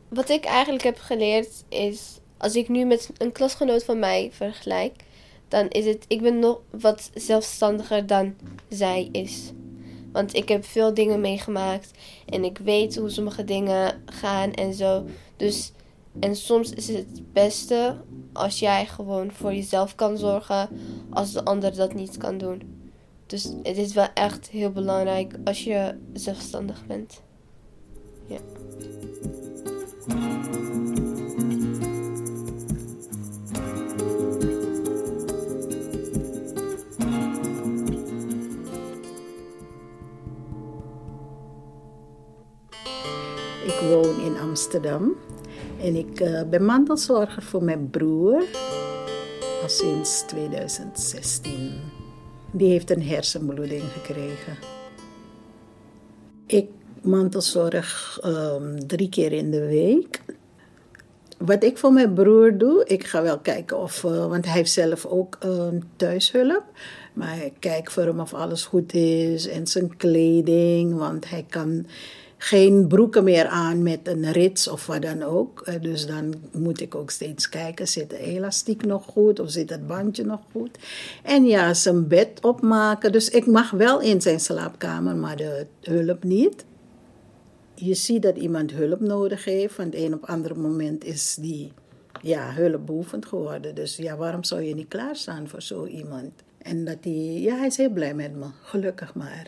Wat 0.08 0.30
ik 0.30 0.46
eigenlijk 0.46 0.84
heb 0.84 0.98
geleerd 0.98 1.64
is, 1.70 2.20
als 2.38 2.56
ik 2.56 2.70
nu 2.70 2.86
met 2.86 3.10
een 3.18 3.32
klasgenoot 3.32 3.84
van 3.84 4.00
mij 4.00 4.30
vergelijk, 4.32 5.04
dan 5.48 5.68
is 5.70 5.86
het, 5.86 6.06
ik 6.08 6.22
ben 6.22 6.40
nog 6.40 6.62
wat 6.70 7.12
zelfstandiger 7.14 8.08
dan 8.08 8.36
zij 8.70 9.10
is. 9.12 9.52
Want 10.12 10.36
ik 10.36 10.50
heb 10.50 10.66
veel 10.66 10.94
dingen 10.94 11.22
meegemaakt 11.22 11.92
en 12.26 12.44
ik 12.44 12.58
weet 12.58 12.96
hoe 12.96 13.10
sommige 13.10 13.44
dingen 13.44 14.04
gaan 14.06 14.54
en 14.54 14.74
zo. 14.74 15.06
Dus, 15.38 15.72
en 16.20 16.36
soms 16.36 16.72
is 16.72 16.88
het 16.88 16.98
het 16.98 17.34
beste 17.34 17.96
als 18.34 18.60
jij 18.60 18.86
gewoon 18.86 19.32
voor 19.32 19.54
jezelf 19.54 19.96
kan 19.96 20.18
zorgen 20.18 20.70
als 21.10 21.32
de 21.32 21.46
ander 21.46 21.76
dat 21.76 21.94
niet 21.94 22.18
kan 22.18 22.38
doen. 22.38 22.62
Dus 23.26 23.44
het 23.64 23.78
is 23.78 23.94
wel 23.94 24.08
echt 24.14 24.50
heel 24.50 24.72
belangrijk 24.72 25.36
als 25.44 25.64
je 25.64 25.96
zelfstandig 26.14 26.86
bent. 26.86 27.22
Ja. 28.26 28.40
Ik 43.66 43.80
woon 43.90 44.20
in 44.22 44.38
Amsterdam 44.38 45.16
en 45.86 45.96
ik 45.96 46.20
eh, 46.20 46.42
ben 46.50 46.66
mantelzorger 46.66 47.44
voor 47.44 47.64
mijn 47.64 47.90
broer 47.90 48.44
al 49.62 49.70
sinds 49.70 50.24
2016. 50.28 51.72
Die 52.52 52.70
heeft 52.70 52.90
een 52.90 53.04
hersenbloeding 53.04 53.84
gekregen. 53.84 54.58
Ik 56.46 56.70
mantelzorg 57.02 58.20
ehm, 58.22 58.80
drie 58.88 59.10
keer 59.10 59.32
in 59.32 59.52
de 59.52 59.66
week. 59.66 60.22
Wat 61.38 61.64
ik 61.64 61.78
voor 61.78 61.94
mijn 61.94 62.14
broer 62.14 62.58
doe, 62.58 62.86
ik 62.86 63.06
ga 63.06 63.22
wel 63.22 63.40
kijken 63.40 63.78
of, 63.78 64.04
eh, 64.04 64.28
want 64.28 64.46
hij 64.46 64.54
heeft 64.54 64.72
zelf 64.72 65.06
ook 65.06 65.38
een 65.40 65.84
thuishulp. 65.96 66.64
Maar 67.14 67.46
ik 67.46 67.54
kijk 67.60 67.92
voor 67.92 68.04
hem 68.04 68.20
of 68.20 68.34
alles 68.34 68.66
goed 68.66 68.94
is 68.94 69.48
en 69.48 69.68
zijn 69.68 69.98
kleding, 69.98 70.98
want 70.98 71.30
hij 71.30 71.46
kan 71.50 71.86
geen 72.38 72.88
broeken 72.88 73.24
meer 73.24 73.48
aan 73.48 73.84
met 73.84 74.00
een 74.04 74.32
rits 74.32 74.68
of 74.68 74.86
wat 74.86 75.02
dan 75.02 75.24
ook. 75.24 75.62
Eh, 75.62 75.82
Dus 75.82 76.06
dan 76.08 76.34
moet 76.52 76.82
ik 76.82 76.96
ook 76.96 77.10
steeds 77.10 77.50
kijken, 77.50 77.88
zit 77.88 78.10
de 78.10 78.18
elastiek 78.18 78.86
nog 78.86 79.06
goed 79.06 79.40
of 79.40 79.50
zit 79.50 79.70
het 79.70 79.88
bandje 79.88 80.26
nog 80.26 80.40
goed. 80.52 80.78
En 81.24 81.46
ja, 81.46 81.74
zijn 81.74 82.08
bed 82.08 82.40
opmaken. 82.42 83.12
Dus 83.12 83.30
ik 83.30 83.46
mag 83.46 83.72
wel 83.72 84.02
in 84.02 84.22
zijn 84.22 84.40
slaapkamer, 84.40 85.16
maar 85.16 85.38
de 85.38 85.66
hulp 85.82 86.24
niet. 86.24 86.66
Je 87.76 87.94
ziet 87.94 88.22
dat 88.22 88.38
iemand 88.38 88.72
hulp 88.72 89.00
nodig 89.00 89.46
heeft. 89.46 89.74
Van 89.74 89.86
het 89.86 89.96
een 89.96 90.14
op 90.14 90.22
het 90.22 90.30
andere 90.30 90.56
moment 90.56 91.04
is 91.04 91.36
die 91.40 91.72
ja, 92.22 92.54
hulpbehoevend 92.54 93.26
geworden. 93.26 93.76
Dus 93.76 93.96
ja, 93.96 94.16
waarom 94.16 94.44
zou 94.44 94.62
je 94.62 94.76
niet 94.76 94.88
klaarstaan 94.88 95.48
voor 95.48 95.62
zo 95.62 95.86
iemand? 95.86 96.32
En 96.58 96.86
dat 96.86 96.98
hij, 97.02 97.40
ja, 97.42 97.56
hij 97.56 97.68
is 97.68 97.78
heel 97.78 97.90
blij 97.90 98.14
met 98.14 98.36
me, 98.36 98.46
gelukkig 98.62 99.16
maar 99.16 99.48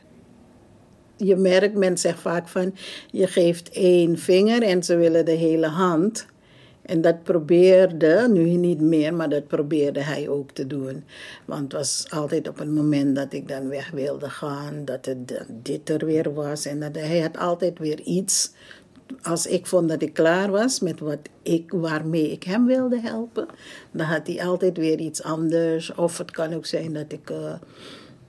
je 1.18 1.36
merkt, 1.36 1.76
men 1.76 1.98
zegt 1.98 2.20
vaak 2.20 2.48
van 2.48 2.76
je 3.12 3.28
geeft 3.28 3.70
één 3.70 4.18
vinger 4.18 4.62
en 4.62 4.84
ze 4.84 4.96
willen 4.96 5.26
de 5.26 5.32
hele 5.32 5.68
hand. 5.68 6.26
En 6.82 7.02
dat 7.02 7.24
probeerde, 7.24 8.28
nu 8.32 8.44
niet 8.44 8.82
meer, 8.82 9.14
maar 9.14 9.30
dat 9.30 9.48
probeerde 9.48 10.00
hij 10.00 10.30
ook 10.30 10.52
te 10.52 10.68
doen. 10.68 11.04
Want 11.46 11.62
het 11.62 11.74
was 11.74 12.06
altijd 12.10 12.48
op 12.48 12.58
het 12.58 12.70
moment 12.72 13.16
dat 13.16 13.34
ik 13.34 13.48
dan 13.48 13.70
weg 13.70 13.92
wilde 13.92 14.30
gaan, 14.30 14.86
dat 14.86 15.06
het 15.06 15.46
dit 15.64 15.90
er 15.90 16.06
weer 16.06 16.34
was. 16.34 16.66
En 16.66 16.80
dat 16.80 16.96
hij 16.96 17.20
had 17.20 17.38
altijd 17.38 17.80
weer 17.80 18.02
iets. 18.02 18.52
Als 19.22 19.46
ik 19.48 19.66
vond 19.66 19.90
dat 19.90 20.02
ik 20.02 20.14
klaar 20.14 20.52
was 20.52 20.80
met 20.80 21.00
wat 21.00 21.20
ik, 21.42 21.72
waarmee 21.72 22.32
ik 22.32 22.44
hem 22.44 22.66
wilde 22.66 23.00
helpen, 23.00 23.46
dan 23.92 24.06
had 24.06 24.28
hij 24.28 24.46
altijd 24.46 24.78
weer 24.78 25.00
iets 25.00 25.24
anders. 25.24 25.96
Of 25.96 26.18
het 26.18 26.32
kan 26.32 26.54
ook 26.54 26.66
zijn 26.66 26.94
dat 26.94 27.12
ik. 27.12 27.30
eh, 27.30 27.54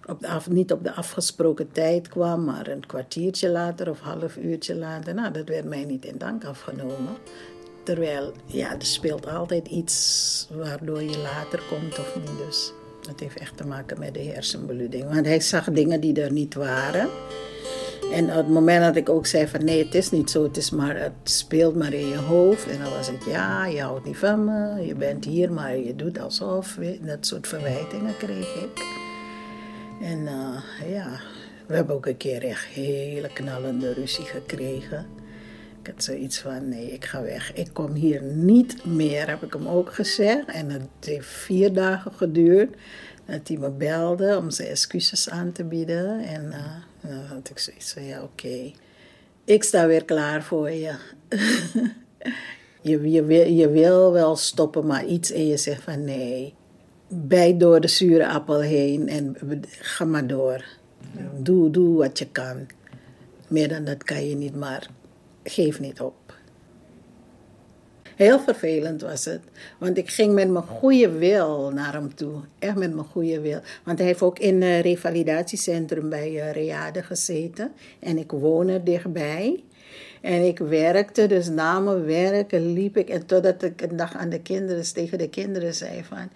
op 0.08 0.46
niet 0.50 0.72
op 0.72 0.84
de 0.84 0.94
afgesproken 0.94 1.72
tijd 1.72 2.08
kwam, 2.08 2.44
maar 2.44 2.66
een 2.66 2.86
kwartiertje 2.86 3.48
later 3.50 3.90
of 3.90 4.00
half 4.00 4.36
uurtje 4.36 4.74
later. 4.74 5.14
Nou, 5.14 5.32
dat 5.32 5.48
werd 5.48 5.64
mij 5.64 5.84
niet 5.84 6.04
in 6.04 6.18
dank 6.18 6.44
afgenomen. 6.44 7.16
Terwijl, 7.82 8.32
ja, 8.46 8.72
er 8.72 8.86
speelt 8.86 9.26
altijd 9.28 9.68
iets 9.68 10.48
waardoor 10.52 11.02
je 11.02 11.18
later 11.18 11.62
komt 11.68 11.98
of 11.98 12.16
niet. 12.16 12.46
Dus 12.46 12.72
dat 13.00 13.20
heeft 13.20 13.38
echt 13.38 13.56
te 13.56 13.66
maken 13.66 13.98
met 13.98 14.14
de 14.14 14.22
hersenbloeding. 14.22 15.14
Want 15.14 15.26
hij 15.26 15.40
zag 15.40 15.64
dingen 15.64 16.00
die 16.00 16.22
er 16.22 16.32
niet 16.32 16.54
waren. 16.54 17.08
En 18.12 18.30
op 18.30 18.36
het 18.36 18.48
moment 18.48 18.84
dat 18.84 18.96
ik 18.96 19.08
ook 19.08 19.26
zei 19.26 19.48
van 19.48 19.64
nee, 19.64 19.84
het 19.84 19.94
is 19.94 20.10
niet 20.10 20.30
zo, 20.30 20.42
het, 20.42 20.56
is 20.56 20.70
maar, 20.70 20.96
het 20.96 21.12
speelt 21.22 21.74
maar 21.74 21.92
in 21.92 22.08
je 22.08 22.16
hoofd. 22.16 22.66
En 22.66 22.78
dan 22.82 22.92
was 22.92 23.06
het 23.06 23.24
ja, 23.24 23.66
je 23.66 23.80
houdt 23.80 24.06
niet 24.06 24.16
van 24.16 24.44
me, 24.44 24.86
je 24.86 24.94
bent 24.94 25.24
hier, 25.24 25.52
maar 25.52 25.76
je 25.76 25.96
doet 25.96 26.18
alsof. 26.20 26.78
Dat 27.00 27.26
soort 27.26 27.46
verwijtingen 27.46 28.16
kreeg 28.16 28.54
ik. 28.54 28.97
En 30.00 30.26
eh, 30.26 30.90
ja, 30.90 31.20
we 31.66 31.74
hebben 31.74 31.94
ook 31.94 32.06
een 32.06 32.16
keer 32.16 32.44
echt 32.44 32.64
hele 32.64 33.28
knallende 33.32 33.92
ruzie 33.92 34.24
gekregen. 34.24 35.06
Ik 35.82 35.86
had 35.94 36.04
zoiets 36.04 36.38
van, 36.38 36.68
nee, 36.68 36.92
ik 36.92 37.04
ga 37.04 37.22
weg. 37.22 37.52
Ik 37.52 37.68
kom 37.72 37.94
hier 37.94 38.22
niet 38.22 38.84
meer, 38.84 39.28
heb 39.28 39.42
ik 39.42 39.52
hem 39.52 39.68
ook 39.68 39.94
gezegd. 39.94 40.46
En 40.46 40.70
het 40.70 40.82
heeft 41.00 41.28
vier 41.28 41.72
dagen 41.72 42.12
geduurd 42.12 42.76
dat 43.24 43.48
hij 43.48 43.56
me 43.56 43.70
belde 43.70 44.36
om 44.36 44.50
zijn 44.50 44.68
excuses 44.68 45.30
aan 45.30 45.52
te 45.52 45.64
bieden. 45.64 46.20
En 46.20 46.52
eh, 46.52 47.10
dan 47.10 47.24
had 47.24 47.50
ik 47.50 47.58
zoiets 47.58 47.92
van, 47.92 48.04
ja, 48.04 48.22
oké. 48.22 48.72
Ik 49.44 49.64
sta 49.64 49.86
weer 49.86 50.04
klaar 50.04 50.42
voor 50.42 50.70
je. 50.70 50.94
je, 52.82 53.10
je, 53.10 53.24
wil, 53.24 53.46
je 53.46 53.68
wil 53.70 54.12
wel 54.12 54.36
stoppen, 54.36 54.86
maar 54.86 55.04
iets 55.04 55.30
in 55.30 55.46
je 55.46 55.56
zegt 55.56 55.82
van, 55.82 56.04
nee, 56.04 56.54
bijt 57.08 57.60
door 57.60 57.80
de 57.80 57.88
zure 57.88 58.28
appel 58.28 58.60
heen 58.60 59.08
en 59.08 59.36
ga 59.68 60.04
maar 60.04 60.26
door. 60.26 60.64
Doe, 61.36 61.70
doe 61.70 61.96
wat 61.96 62.18
je 62.18 62.26
kan. 62.26 62.66
Meer 63.48 63.68
dan 63.68 63.84
dat 63.84 64.04
kan 64.04 64.28
je 64.28 64.34
niet, 64.34 64.56
maar 64.56 64.88
geef 65.42 65.80
niet 65.80 66.00
op. 66.00 66.28
Heel 68.18 68.40
vervelend 68.40 69.02
was 69.02 69.24
het. 69.24 69.40
Want 69.78 69.98
ik 69.98 70.10
ging 70.10 70.34
met 70.34 70.50
mijn 70.50 70.64
goede 70.64 71.10
wil 71.10 71.70
naar 71.70 71.92
hem 71.92 72.14
toe. 72.14 72.40
Echt 72.58 72.76
met 72.76 72.94
mijn 72.94 73.06
goede 73.06 73.40
wil. 73.40 73.60
Want 73.84 73.98
hij 73.98 74.06
heeft 74.06 74.22
ook 74.22 74.38
in 74.38 74.62
het 74.62 74.84
revalidatiecentrum 74.84 76.08
bij 76.08 76.30
uh, 76.32 76.52
Reade 76.52 77.02
gezeten. 77.02 77.72
En 77.98 78.18
ik 78.18 78.30
woon 78.30 78.68
er 78.68 78.84
dichtbij. 78.84 79.62
En 80.20 80.46
ik 80.46 80.58
werkte, 80.58 81.26
dus 81.26 81.48
na 81.48 81.80
mijn 81.80 82.04
werken 82.04 82.72
liep 82.72 82.96
ik. 82.96 83.08
En 83.08 83.26
totdat 83.26 83.62
ik 83.62 83.82
een 83.82 83.96
dag 83.96 84.16
aan 84.16 84.28
de 84.28 84.40
kinderen, 84.40 84.92
tegen 84.92 85.18
de 85.18 85.28
kinderen 85.28 85.74
zei 85.74 86.04
van... 86.04 86.30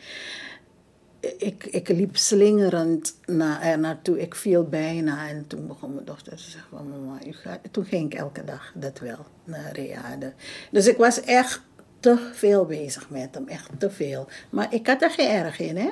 Ik, 1.70 1.88
liep 1.88 2.16
slingerend 2.16 3.14
naar, 3.26 3.78
naartoe. 3.78 4.20
Ik 4.20 4.34
viel 4.34 4.64
bijna. 4.64 5.28
En 5.28 5.46
toen 5.46 5.66
begon 5.66 5.94
mijn 5.94 6.04
dochter 6.04 6.36
te 6.36 6.42
zeggen 6.42 6.70
van 6.70 6.88
mama, 6.88 7.18
u. 7.26 7.34
Toen 7.70 7.84
ging 7.84 8.12
ik 8.12 8.18
elke 8.18 8.44
dag, 8.44 8.72
dat 8.74 8.98
wel, 8.98 9.26
naar 9.44 9.72
Reade. 9.72 10.32
Dus 10.70 10.86
ik 10.86 10.96
was 10.96 11.20
echt 11.20 11.60
te 12.00 12.30
veel 12.32 12.64
bezig 12.64 13.10
met 13.10 13.34
hem. 13.34 13.48
Echt 13.48 13.70
te 13.78 13.90
veel. 13.90 14.28
Maar 14.50 14.74
ik 14.74 14.86
had 14.86 15.02
er 15.02 15.10
geen 15.10 15.30
erg 15.30 15.58
in, 15.58 15.76
hè. 15.76 15.90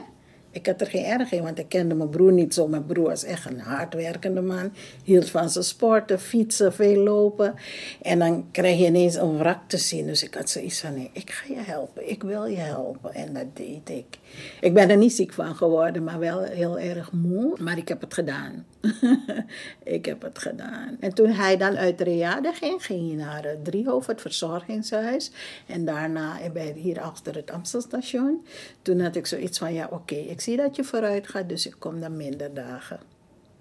Ik 0.52 0.66
had 0.66 0.80
er 0.80 0.86
geen 0.86 1.04
erg 1.04 1.32
in, 1.32 1.42
want 1.42 1.58
ik 1.58 1.68
kende 1.68 1.94
mijn 1.94 2.08
broer 2.08 2.32
niet 2.32 2.54
zo. 2.54 2.68
Mijn 2.68 2.86
broer 2.86 3.08
was 3.08 3.24
echt 3.24 3.44
een 3.44 3.60
hardwerkende 3.60 4.40
man. 4.40 4.72
Hield 5.04 5.30
van 5.30 5.50
zijn 5.50 5.64
sporten, 5.64 6.20
fietsen, 6.20 6.72
veel 6.72 7.02
lopen. 7.02 7.54
En 8.02 8.18
dan 8.18 8.48
krijg 8.50 8.78
je 8.78 8.86
ineens 8.86 9.14
een 9.14 9.38
wrak 9.38 9.60
te 9.66 9.78
zien. 9.78 10.06
Dus 10.06 10.22
ik 10.22 10.34
had 10.34 10.50
zoiets 10.50 10.80
van, 10.80 10.94
nee, 10.94 11.10
ik 11.12 11.30
ga 11.30 11.54
je 11.54 11.60
helpen. 11.60 12.10
Ik 12.10 12.22
wil 12.22 12.46
je 12.46 12.56
helpen. 12.56 13.14
En 13.14 13.32
dat 13.32 13.56
deed 13.56 13.88
ik. 13.88 14.18
Ik 14.60 14.74
ben 14.74 14.90
er 14.90 14.96
niet 14.96 15.12
ziek 15.12 15.32
van 15.32 15.56
geworden, 15.56 16.04
maar 16.04 16.18
wel 16.18 16.42
heel 16.42 16.78
erg 16.78 17.12
moe. 17.12 17.56
Maar 17.60 17.78
ik 17.78 17.88
heb 17.88 18.00
het 18.00 18.14
gedaan. 18.14 18.66
ik 19.84 20.04
heb 20.04 20.22
het 20.22 20.38
gedaan. 20.38 20.96
En 21.00 21.14
toen 21.14 21.30
hij 21.30 21.56
dan 21.56 21.76
uit 21.76 22.00
Reade 22.00 22.52
ging, 22.52 22.84
ging 22.84 23.08
hij 23.08 23.16
naar 23.24 23.44
het 23.44 23.64
Driehoofd, 23.64 24.06
het 24.06 24.20
verzorgingshuis. 24.20 25.30
En 25.66 25.84
daarna 25.84 26.38
bij, 26.52 26.72
hier 26.76 27.00
achter 27.00 27.34
het 27.34 27.50
Amstelstation. 27.50 28.46
Toen 28.82 29.00
had 29.00 29.16
ik 29.16 29.26
zoiets 29.26 29.58
van, 29.58 29.74
ja 29.74 29.88
oké, 29.90 30.14
ik 30.14 30.40
zie 30.40 30.56
dat 30.56 30.76
je 30.76 30.84
vooruit 30.84 31.28
gaat, 31.28 31.48
dus 31.48 31.66
ik 31.66 31.76
kom 31.78 32.00
dan 32.00 32.16
minder 32.16 32.54
dagen. 32.54 33.00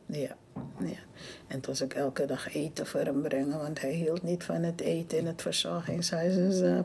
Ja, 0.06 0.36
ja. 0.80 1.00
En 1.48 1.60
toen 1.60 1.74
was 1.74 1.82
ik 1.82 1.94
elke 1.94 2.26
dag 2.26 2.54
eten 2.56 2.88
voor 2.88 3.00
hem 3.00 3.22
brengen, 3.22 3.60
want 3.60 3.82
hij 3.82 3.94
hield 3.94 4.24
niet 4.24 4.44
van 4.44 4.64
het 4.64 4.82
eten 4.82 5.18
in 5.18 5.26
het 5.26 5.42
verzorgingshuis. 5.42 6.36
Dus, 6.36 6.62
uh, 6.62 6.80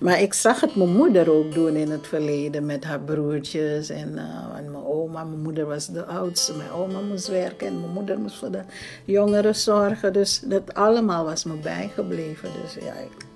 maar 0.00 0.20
ik 0.20 0.34
zag 0.34 0.60
het 0.60 0.76
mijn 0.76 0.96
moeder 0.96 1.32
ook 1.32 1.54
doen 1.54 1.76
in 1.76 1.90
het 1.90 2.06
verleden 2.06 2.66
met 2.66 2.84
haar 2.84 3.00
broertjes 3.00 3.88
en, 3.88 4.12
uh, 4.12 4.58
en 4.58 4.70
mijn 4.70 4.84
oma. 4.84 5.24
Mijn 5.24 5.42
moeder 5.42 5.66
was 5.66 5.86
de 5.86 6.04
oudste, 6.04 6.56
mijn 6.56 6.70
oma 6.70 7.00
moest 7.00 7.28
werken 7.28 7.66
en 7.66 7.80
mijn 7.80 7.92
moeder 7.92 8.18
moest 8.18 8.36
voor 8.36 8.50
de 8.50 8.62
jongeren 9.04 9.54
zorgen. 9.54 10.12
Dus 10.12 10.40
dat 10.44 10.74
allemaal 10.74 11.24
was 11.24 11.44
me 11.44 11.54
bijgebleven. 11.54 12.48
Dus 12.62 12.84
ja, 12.84 12.92
ik, 12.92 13.26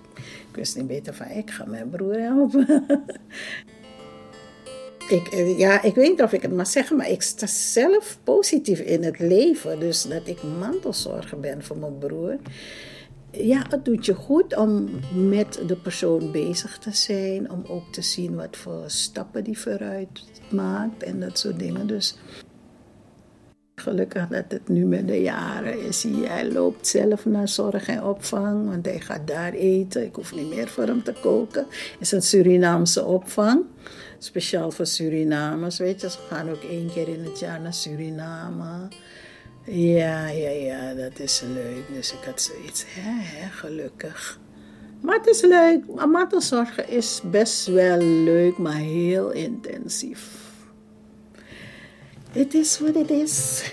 wist 0.52 0.76
niet 0.76 0.86
beter 0.86 1.14
van 1.14 1.26
ik 1.26 1.50
ga 1.50 1.64
mijn 1.66 1.90
broer 1.90 2.20
helpen. 2.20 2.86
ik, 5.16 5.54
ja, 5.56 5.82
ik 5.82 5.94
weet 5.94 6.10
niet 6.10 6.22
of 6.22 6.32
ik 6.32 6.42
het 6.42 6.56
mag 6.56 6.66
zeggen, 6.66 6.96
maar 6.96 7.10
ik 7.10 7.22
sta 7.22 7.46
zelf 7.46 8.18
positief 8.24 8.80
in 8.80 9.04
het 9.04 9.18
leven. 9.18 9.80
Dus 9.80 10.02
dat 10.02 10.26
ik 10.26 10.42
mantelzorger 10.58 11.40
ben 11.40 11.64
voor 11.64 11.78
mijn 11.78 11.98
broer 11.98 12.36
ja, 13.32 13.62
het 13.68 13.84
doet 13.84 14.06
je 14.06 14.14
goed 14.14 14.56
om 14.56 14.88
met 15.14 15.60
de 15.66 15.76
persoon 15.76 16.32
bezig 16.32 16.78
te 16.78 16.92
zijn. 16.92 17.50
Om 17.50 17.64
ook 17.68 17.92
te 17.92 18.02
zien 18.02 18.34
wat 18.34 18.56
voor 18.56 18.84
stappen 18.86 19.44
die 19.44 19.58
vooruit 19.58 20.24
maakt 20.50 21.02
en 21.02 21.20
dat 21.20 21.38
soort 21.38 21.58
dingen. 21.58 21.86
Dus 21.86 22.16
gelukkig 23.74 24.28
dat 24.28 24.44
het 24.48 24.68
nu 24.68 24.84
met 24.84 25.06
de 25.06 25.20
jaren 25.20 25.86
is. 25.86 26.06
Hij 26.24 26.52
loopt 26.52 26.86
zelf 26.86 27.24
naar 27.24 27.48
zorg 27.48 27.88
en 27.88 28.04
opvang, 28.04 28.68
want 28.68 28.86
hij 28.86 29.00
gaat 29.00 29.26
daar 29.26 29.52
eten. 29.52 30.04
Ik 30.04 30.14
hoef 30.14 30.34
niet 30.34 30.48
meer 30.48 30.68
voor 30.68 30.84
hem 30.84 31.02
te 31.02 31.14
koken. 31.20 31.66
Het 31.70 32.00
is 32.00 32.12
een 32.12 32.22
Surinaamse 32.22 33.04
opvang. 33.04 33.64
Speciaal 34.18 34.70
voor 34.70 34.86
Surinamers, 34.86 35.78
weet 35.78 36.00
je. 36.00 36.10
Ze 36.10 36.18
gaan 36.28 36.50
ook 36.50 36.62
één 36.62 36.90
keer 36.92 37.08
in 37.08 37.24
het 37.24 37.38
jaar 37.38 37.60
naar 37.60 37.74
Suriname. 37.74 38.88
Ja, 39.64 40.28
ja, 40.28 40.50
ja, 40.50 40.71
dat 41.02 41.18
is 41.18 41.40
leuk. 41.40 41.84
Dus 41.92 42.12
ik 42.12 42.24
had 42.24 42.42
zoiets, 42.42 42.84
hè, 42.86 43.10
hè, 43.10 43.48
gelukkig. 43.50 44.38
Maar 45.00 45.16
het 45.16 45.26
is 45.26 45.40
leuk. 45.40 46.06
Mantelzorgen 46.06 46.88
is 46.88 47.20
best 47.24 47.66
wel 47.66 47.98
leuk, 47.98 48.58
maar 48.58 48.76
heel 48.76 49.30
intensief. 49.30 50.50
Het 52.30 52.54
is 52.54 52.78
wat 52.78 52.94
het 52.94 53.10
is. 53.10 53.70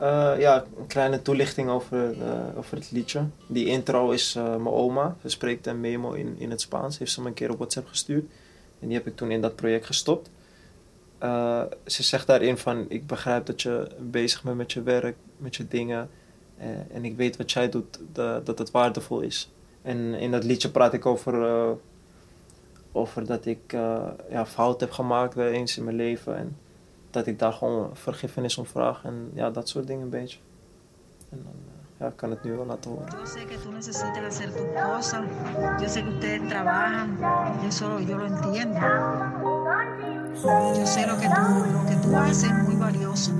Uh, 0.00 0.34
ja, 0.38 0.64
een 0.78 0.86
kleine 0.86 1.22
toelichting 1.22 1.68
over, 1.68 2.16
uh, 2.16 2.58
over 2.58 2.76
het 2.76 2.90
liedje. 2.90 3.24
Die 3.46 3.66
intro 3.66 4.10
is 4.10 4.34
uh, 4.36 4.44
mijn 4.44 4.74
oma. 4.74 5.16
Ze 5.22 5.28
spreekt 5.28 5.66
een 5.66 5.80
memo 5.80 6.12
in, 6.12 6.34
in 6.38 6.50
het 6.50 6.60
Spaans. 6.60 6.98
Heeft 6.98 7.12
ze 7.12 7.20
me 7.20 7.28
een 7.28 7.34
keer 7.34 7.50
op 7.50 7.56
WhatsApp 7.56 7.88
gestuurd. 7.88 8.24
En 8.82 8.88
die 8.88 8.96
heb 8.96 9.06
ik 9.06 9.16
toen 9.16 9.30
in 9.30 9.40
dat 9.40 9.56
project 9.56 9.86
gestopt. 9.86 10.30
ze 11.86 12.02
zegt 12.02 12.26
daarin 12.26 12.58
van, 12.58 12.84
ik 12.88 13.06
begrijp 13.06 13.46
dat 13.46 13.62
je 13.62 13.88
bezig 14.00 14.42
bent 14.42 14.56
met 14.56 14.72
je 14.72 14.82
werk, 14.82 15.16
met 15.36 15.56
je 15.56 15.68
dingen. 15.68 16.10
en 16.92 17.04
ik 17.04 17.16
weet 17.16 17.36
wat 17.36 17.52
jij 17.52 17.68
doet, 17.68 18.00
dat, 18.12 18.46
dat 18.46 18.58
het 18.58 18.70
waardevol 18.70 19.20
is. 19.20 19.50
En 19.82 20.14
in 20.14 20.30
dat 20.30 20.44
liedje 20.44 20.70
praat 20.70 20.92
ik 20.92 21.06
over, 21.06 21.76
over 22.92 23.26
dat 23.26 23.46
ik 23.46 23.72
ja, 24.30 24.46
fout 24.46 24.80
heb 24.80 24.90
gemaakt 24.90 25.34
wel 25.34 25.48
eens 25.48 25.76
in 25.76 25.84
mijn 25.84 25.96
leven. 25.96 26.36
En, 26.36 26.56
dat 27.12 27.26
ik 27.26 27.38
daar 27.38 27.52
gewoon 27.52 27.96
vergiffenis 27.96 28.58
om 28.58 28.66
vraag 28.66 29.04
en 29.04 29.30
ja, 29.34 29.50
dat 29.50 29.68
soort 29.68 29.86
dingen 29.86 30.02
een 30.02 30.08
beetje. 30.08 30.38
En 31.28 31.40
dan 31.44 31.71
wel 32.42 32.66
laten 32.66 32.90
horen. 32.90 33.06
Yo 33.18 33.26
sé 33.26 33.46
que 33.46 33.58
tú 33.58 33.72
necesitas 33.72 34.24
hacer 34.24 34.50
tus 34.52 34.66
cosas. 34.82 35.22
Yo 35.80 35.88
sé 35.88 36.02
que 36.02 36.10
ustedes 36.10 36.48
trabajan. 36.48 37.18
Eso 37.68 38.00
yo 38.00 38.16
lo 38.16 38.26
entiendo. 38.26 38.80
Yo 40.76 40.86
sé 40.86 41.06
lo 41.06 41.16
que 41.18 41.28
tú, 41.28 41.42
lo 41.72 41.84
que 41.86 41.96
tú 41.96 42.16
haces 42.16 42.44
es 42.44 42.68
muy 42.68 42.76
valioso. 42.76 43.32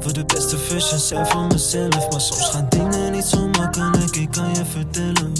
Voor 0.00 0.12
de 0.12 0.24
beste 0.24 0.56
versie 0.56 0.98
zijn 0.98 1.26
van 1.26 1.46
mezelf 1.46 2.10
Maar 2.10 2.20
soms 2.20 2.48
gaan 2.48 2.66
dingen 2.68 3.12
niet 3.12 3.24
zo 3.24 3.48
makkelijk, 3.48 4.16
ik 4.16 4.30
kan 4.30 4.54
je 4.54 4.64
vertellen 4.64 5.32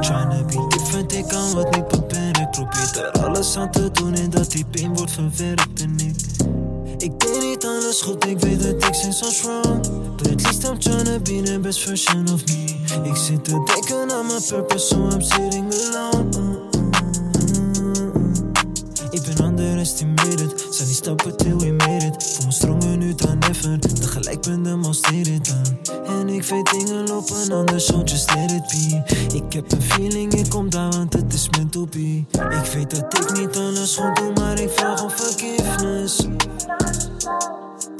Trying 0.00 0.30
to 0.30 0.44
be 0.44 0.76
different, 0.76 1.12
ik 1.12 1.28
kan 1.28 1.58
het 1.58 1.76
niet 1.76 1.88
beperken 1.88 2.50
Probeer 2.50 3.04
er 3.04 3.24
alles 3.24 3.56
aan 3.56 3.70
te 3.70 3.90
doen 3.90 4.14
en 4.14 4.30
dat 4.30 4.50
die 4.50 4.64
pijn 4.70 4.94
wordt 4.94 5.12
verwerkt 5.12 5.82
En 5.82 5.98
ik, 5.98 6.16
ik 7.06 7.20
deed 7.20 7.40
niet 7.40 7.64
alles 7.64 8.00
goed, 8.00 8.26
ik 8.26 8.40
weet 8.40 8.62
dat 8.62 8.84
ik 8.88 8.94
sinds 8.94 9.18
soms 9.18 9.42
wrong. 9.42 9.80
But 10.16 10.28
at 10.28 10.42
least 10.42 10.64
I'm 10.64 10.78
trying 10.78 11.04
to 11.04 11.20
be 11.20 11.42
the 11.42 11.58
best 11.58 11.80
version 11.80 12.28
of 12.32 12.44
me 12.46 12.64
Ik 13.02 13.16
zit 13.16 13.44
te 13.44 13.50
denken 13.50 14.12
aan 14.12 14.26
mijn 14.26 14.42
purpose, 14.48 14.86
so 14.86 14.96
I'm 14.96 15.20
sitting 15.20 15.74
alone 15.74 16.45
underestimated, 19.86 20.66
zijn 20.70 20.86
die 20.88 20.96
stappen 20.96 21.36
till 21.36 21.56
we 21.56 21.72
made 21.72 22.04
it. 22.04 22.24
Voel 22.34 22.46
me 22.46 22.52
stronger 22.52 22.96
nu 22.96 23.14
dan 23.14 23.38
ever, 23.50 23.78
tegelijk 23.78 24.40
ben 24.40 24.62
de 24.62 24.76
most 24.76 25.10
irritant 25.10 25.72
En 26.06 26.28
ik 26.28 26.42
weet 26.42 26.70
dingen 26.70 27.06
lopen 27.06 27.52
anders, 27.52 27.86
so 27.86 28.02
just 28.04 28.34
let 28.34 28.50
it 28.50 28.66
be. 28.66 29.02
Ik 29.36 29.52
heb 29.52 29.72
een 29.72 29.82
feeling, 29.82 30.32
ik 30.34 30.50
kom 30.50 30.70
daar, 30.70 30.90
want 30.90 31.12
het 31.12 31.34
is 31.34 31.48
meant 31.50 31.72
to 31.72 31.88
Ik 31.92 32.72
weet 32.74 32.90
dat 32.90 33.18
ik 33.18 33.38
niet 33.38 33.56
alles 33.56 33.96
goed 33.96 34.16
doe, 34.16 34.32
maar 34.34 34.60
ik 34.60 34.70
vraag 34.70 35.02
om 35.02 35.10
vergiffenis 35.10 36.26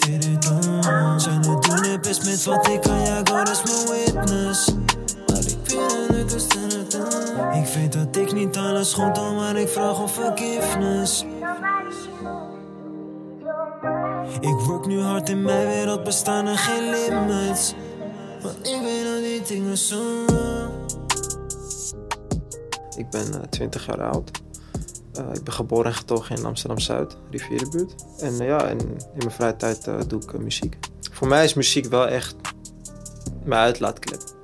Irritant, 0.09 1.23
zijn 1.23 1.49
het 1.49 1.63
doen 1.63 1.85
het 1.85 2.01
best 2.01 2.25
met 2.25 2.45
wat 2.45 2.69
ik 2.69 2.81
kan, 2.81 3.01
ja 3.01 3.21
God 3.25 3.49
is 3.49 3.63
mijn 3.63 4.05
witness 4.05 4.69
Weet 6.09 6.31
dat 6.31 6.33
ik 6.33 6.39
sterren 6.39 7.65
weet 7.75 7.93
dat 7.93 8.17
ik 8.17 8.33
niet 8.33 8.57
alles 8.57 8.93
goed 8.93 9.15
doe, 9.15 9.35
maar 9.35 9.57
ik 9.57 9.69
vraag 9.69 10.01
om 10.01 10.09
vergiffenis 10.09 11.25
ik 14.41 14.67
werk 14.67 14.87
nu 14.87 15.01
hard 15.01 15.29
in 15.29 15.43
mijn 15.43 15.67
wereld, 15.67 16.05
bestaan 16.05 16.47
er 16.47 16.59
geen 16.59 16.91
limits. 16.91 17.75
Want 18.43 18.57
ik 18.57 18.81
weet 18.83 19.05
dat 19.05 19.23
die 19.23 19.43
dingen 19.43 19.79
zo. 19.79 20.25
Ik 22.97 23.11
ben 23.11 23.27
uh, 23.35 23.41
20 23.51 23.87
jaar 23.87 24.03
oud. 24.03 24.31
Uh, 25.19 25.25
ik 25.33 25.45
ben 25.45 25.53
geboren 25.53 25.87
en 25.87 25.95
getogen 25.95 26.37
in 26.37 26.45
Amsterdam 26.45 26.79
Zuid, 26.79 27.17
rivierenbuurt. 27.31 27.95
En 28.19 28.33
uh, 28.33 28.47
ja, 28.47 28.65
en 28.65 28.79
in 28.79 28.97
mijn 29.17 29.31
vrije 29.31 29.57
tijd 29.57 29.85
doe 30.09 30.23
ik 30.23 30.39
muziek. 30.39 30.79
Voor 31.13 31.29
mij 31.29 31.45
is 31.45 31.55
muziek 31.55 31.87
wel 31.87 32.09
echt 32.09 32.37
mijn 33.45 33.61
uitlaatklep. 33.61 34.36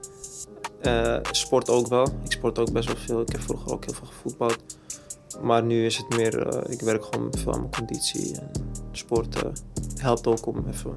Sport 1.30 1.68
ook 1.68 1.86
wel. 1.88 2.06
Ik 2.24 2.32
sport 2.32 2.58
ook 2.58 2.72
best 2.72 2.86
wel 2.86 2.96
veel. 2.96 3.20
Ik 3.20 3.32
heb 3.32 3.40
vroeger 3.40 3.72
ook 3.72 3.84
heel 3.84 3.94
veel 3.94 4.06
gevoetbald. 4.06 4.58
Maar 5.42 5.62
nu 5.62 5.84
is 5.84 5.96
het 5.96 6.16
meer, 6.16 6.64
ik 6.70 6.80
werk 6.80 7.04
gewoon 7.04 7.32
veel 7.38 7.52
aan 7.52 7.58
mijn 7.58 7.72
conditie. 7.72 8.36
En 8.40 8.50
sport 8.92 9.36
helpt 9.96 10.26
ook 10.26 10.46
om 10.46 10.64
even 10.68 10.94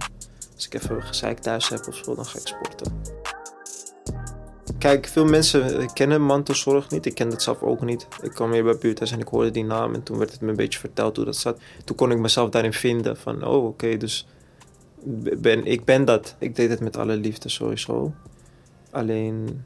Als 0.55 0.65
ik 0.65 0.73
even 0.73 1.03
gezeik 1.03 1.39
thuis 1.39 1.69
heb 1.69 1.87
of 1.87 1.95
zo, 1.95 2.15
dan 2.15 2.25
ga 2.25 2.39
ik 2.39 2.47
sporten. 2.47 3.01
Kijk, 4.77 5.07
veel 5.07 5.25
mensen 5.25 5.93
kennen 5.93 6.21
mantelzorg 6.21 6.89
niet. 6.89 7.05
Ik 7.05 7.15
ken 7.15 7.29
het 7.29 7.41
zelf 7.41 7.61
ook 7.61 7.81
niet. 7.81 8.07
Ik 8.21 8.31
kwam 8.31 8.51
hier 8.51 8.63
bij 8.63 8.77
buurthuis 8.77 9.11
en 9.11 9.19
ik 9.19 9.27
hoorde 9.27 9.51
die 9.51 9.63
naam. 9.63 9.93
En 9.93 10.03
toen 10.03 10.17
werd 10.17 10.31
het 10.31 10.41
me 10.41 10.49
een 10.49 10.55
beetje 10.55 10.79
verteld 10.79 11.15
hoe 11.15 11.25
dat 11.25 11.35
zat. 11.35 11.59
Toen 11.83 11.95
kon 11.95 12.11
ik 12.11 12.17
mezelf 12.17 12.49
daarin 12.49 12.73
vinden. 12.73 13.17
Van, 13.17 13.45
oh 13.45 13.65
oké, 13.65 13.97
dus 13.97 14.27
ben, 15.37 15.65
ik 15.65 15.85
ben 15.85 16.05
dat. 16.05 16.35
Ik 16.39 16.55
deed 16.55 16.69
het 16.69 16.79
met 16.79 16.97
alle 16.97 17.15
liefde 17.15 17.49
sowieso. 17.49 18.13
Alleen 18.91 19.63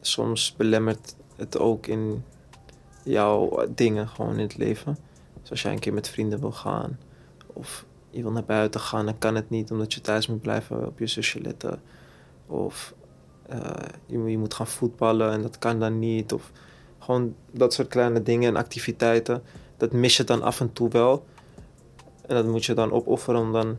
soms 0.00 0.54
belemmert 0.56 1.14
het 1.36 1.58
ook 1.58 1.86
in 1.86 2.24
jouw 3.02 3.66
dingen 3.74 4.08
gewoon 4.08 4.32
in 4.32 4.38
het 4.38 4.56
leven. 4.56 4.96
Dus 5.40 5.50
als 5.50 5.62
jij 5.62 5.72
een 5.72 5.78
keer 5.78 5.94
met 5.94 6.08
vrienden 6.08 6.40
wil 6.40 6.52
gaan 6.52 6.98
of 7.46 7.84
je 8.10 8.22
wil 8.22 8.32
naar 8.32 8.44
buiten 8.44 8.80
gaan, 8.80 9.04
dan 9.04 9.18
kan 9.18 9.34
het 9.34 9.50
niet 9.50 9.70
omdat 9.70 9.94
je 9.94 10.00
thuis 10.00 10.26
moet 10.26 10.40
blijven 10.40 10.86
op 10.86 10.98
je 10.98 11.06
zusje 11.06 11.40
letten. 11.40 11.80
Of 12.46 12.94
uh, 13.52 13.70
je, 14.06 14.18
je, 14.18 14.38
moet 14.38 14.54
gaan 14.54 14.66
voetballen 14.66 15.32
en 15.32 15.42
dat 15.42 15.58
kan 15.58 15.80
dan 15.80 15.98
niet. 15.98 16.32
Of 16.32 16.52
gewoon 16.98 17.34
dat 17.50 17.74
soort 17.74 17.88
kleine 17.88 18.22
dingen 18.22 18.48
en 18.48 18.56
activiteiten. 18.56 19.42
Dat 19.76 19.92
mis 19.92 20.16
je 20.16 20.24
dan 20.24 20.42
af 20.42 20.60
en 20.60 20.72
toe 20.72 20.88
wel. 20.88 21.24
En 22.26 22.34
dat 22.34 22.46
moet 22.46 22.64
je 22.64 22.74
dan 22.74 22.92
opofferen 22.92 23.40
om 23.40 23.52
dan 23.52 23.78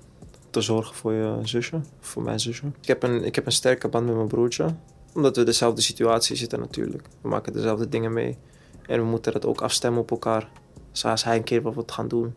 te 0.49 0.61
zorgen 0.61 0.95
voor 0.95 1.13
je 1.13 1.39
zusje, 1.41 1.81
voor 1.99 2.23
mijn 2.23 2.39
zusje. 2.39 2.65
Ik 2.81 2.87
heb 2.87 3.03
een, 3.03 3.23
ik 3.23 3.35
heb 3.35 3.45
een 3.45 3.51
sterke 3.51 3.87
band 3.87 4.05
met 4.05 4.15
mijn 4.15 4.27
broertje, 4.27 4.75
omdat 5.13 5.35
we 5.35 5.43
dezelfde 5.43 5.81
situatie 5.81 6.35
zitten 6.35 6.59
natuurlijk. 6.59 7.07
We 7.21 7.29
maken 7.29 7.53
dezelfde 7.53 7.89
dingen 7.89 8.13
mee. 8.13 8.37
En 8.87 8.99
we 8.99 9.05
moeten 9.05 9.33
het 9.33 9.45
ook 9.45 9.61
afstemmen 9.61 10.01
op 10.01 10.11
elkaar. 10.11 10.49
Dus 10.91 11.05
als 11.05 11.23
hij 11.23 11.37
een 11.37 11.43
keer 11.43 11.61
wat 11.61 11.91
gaan 11.91 12.07
doen, 12.07 12.35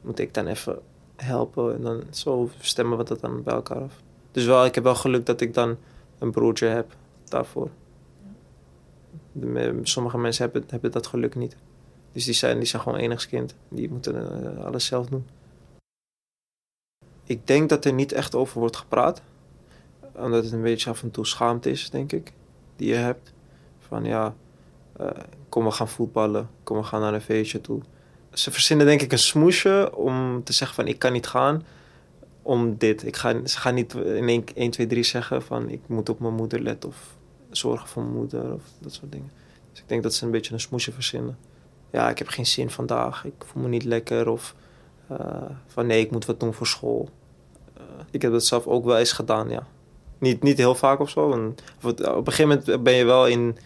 moet 0.00 0.18
ik 0.18 0.34
dan 0.34 0.46
even 0.46 0.78
helpen. 1.16 1.74
En 1.74 1.82
dan 1.82 2.02
zo 2.10 2.50
stemmen 2.60 2.98
we 2.98 3.04
dat 3.04 3.20
dan 3.20 3.42
bij 3.42 3.54
elkaar 3.54 3.82
af. 3.82 4.02
Dus 4.32 4.44
wel, 4.44 4.64
ik 4.64 4.74
heb 4.74 4.84
wel 4.84 4.94
geluk 4.94 5.26
dat 5.26 5.40
ik 5.40 5.54
dan 5.54 5.76
een 6.18 6.30
broertje 6.30 6.66
heb 6.66 6.96
daarvoor. 7.24 7.70
De, 9.32 9.80
sommige 9.82 10.18
mensen 10.18 10.44
hebben, 10.44 10.64
hebben 10.66 10.90
dat 10.90 11.06
geluk 11.06 11.34
niet. 11.34 11.56
Dus 12.12 12.24
die 12.24 12.34
zijn, 12.34 12.58
die 12.58 12.66
zijn 12.66 12.82
gewoon 12.82 12.98
enigskind. 12.98 13.54
Die 13.68 13.90
moeten 13.90 14.14
uh, 14.14 14.64
alles 14.64 14.84
zelf 14.84 15.06
doen. 15.06 15.26
Ik 17.24 17.46
denk 17.46 17.68
dat 17.68 17.84
er 17.84 17.92
niet 17.92 18.12
echt 18.12 18.34
over 18.34 18.60
wordt 18.60 18.76
gepraat. 18.76 19.22
Omdat 20.20 20.44
het 20.44 20.52
een 20.52 20.62
beetje 20.62 20.90
af 20.90 21.02
en 21.02 21.10
toe 21.10 21.26
schaamte 21.26 21.70
is, 21.70 21.90
denk 21.90 22.12
ik. 22.12 22.32
Die 22.76 22.88
je 22.88 22.94
hebt. 22.94 23.32
Van 23.78 24.04
ja, 24.04 24.34
uh, 25.00 25.06
kom 25.48 25.64
we 25.64 25.70
gaan 25.70 25.88
voetballen. 25.88 26.48
Kom 26.62 26.76
we 26.76 26.82
gaan 26.82 27.00
naar 27.00 27.14
een 27.14 27.20
feestje 27.20 27.60
toe. 27.60 27.80
Ze 28.32 28.50
verzinnen 28.50 28.86
denk 28.86 29.02
ik 29.02 29.12
een 29.12 29.18
smoesje 29.18 29.96
om 29.96 30.44
te 30.44 30.52
zeggen 30.52 30.76
van 30.76 30.86
ik 30.86 30.98
kan 30.98 31.12
niet 31.12 31.26
gaan. 31.26 31.64
Om 32.42 32.76
dit. 32.78 33.06
Ik 33.06 33.16
ga, 33.16 33.46
ze 33.46 33.58
gaan 33.58 33.74
niet 33.74 33.94
in 33.94 34.28
1, 34.28 34.44
1, 34.54 34.70
2, 34.70 34.86
3 34.86 35.02
zeggen 35.02 35.42
van 35.42 35.68
ik 35.68 35.80
moet 35.86 36.08
op 36.08 36.20
mijn 36.20 36.34
moeder 36.34 36.60
letten. 36.60 36.88
Of 36.88 37.16
zorgen 37.50 37.88
voor 37.88 38.02
mijn 38.02 38.14
moeder. 38.14 38.54
Of 38.54 38.62
dat 38.78 38.92
soort 38.92 39.12
dingen. 39.12 39.30
Dus 39.70 39.80
ik 39.80 39.88
denk 39.88 40.02
dat 40.02 40.14
ze 40.14 40.24
een 40.24 40.30
beetje 40.30 40.52
een 40.52 40.60
smoesje 40.60 40.92
verzinnen. 40.92 41.38
Ja, 41.90 42.10
ik 42.10 42.18
heb 42.18 42.28
geen 42.28 42.46
zin 42.46 42.70
vandaag. 42.70 43.24
Ik 43.24 43.44
voel 43.44 43.62
me 43.62 43.68
niet 43.68 43.84
lekker. 43.84 44.28
Of 44.28 44.54
uh, 45.10 45.18
van 45.66 45.86
nee, 45.86 46.00
ik 46.00 46.10
moet 46.10 46.24
wat 46.24 46.40
doen 46.40 46.54
voor 46.54 46.66
school. 46.66 47.08
Uh, 47.78 47.82
ik 48.10 48.22
heb 48.22 48.32
dat 48.32 48.44
zelf 48.44 48.66
ook 48.66 48.84
wel 48.84 48.98
eens 48.98 49.12
gedaan, 49.12 49.48
ja. 49.48 49.66
Niet, 50.20 50.42
niet 50.42 50.58
heel 50.58 50.74
vaak 50.74 51.00
of 51.00 51.10
zo. 51.10 51.32
En, 51.32 51.56
op 51.82 52.26
een 52.26 52.32
gegeven 52.32 52.48
moment 52.48 52.82
ben 52.82 52.94
je 52.94 53.04
wel 53.04 53.26
in 53.26 53.56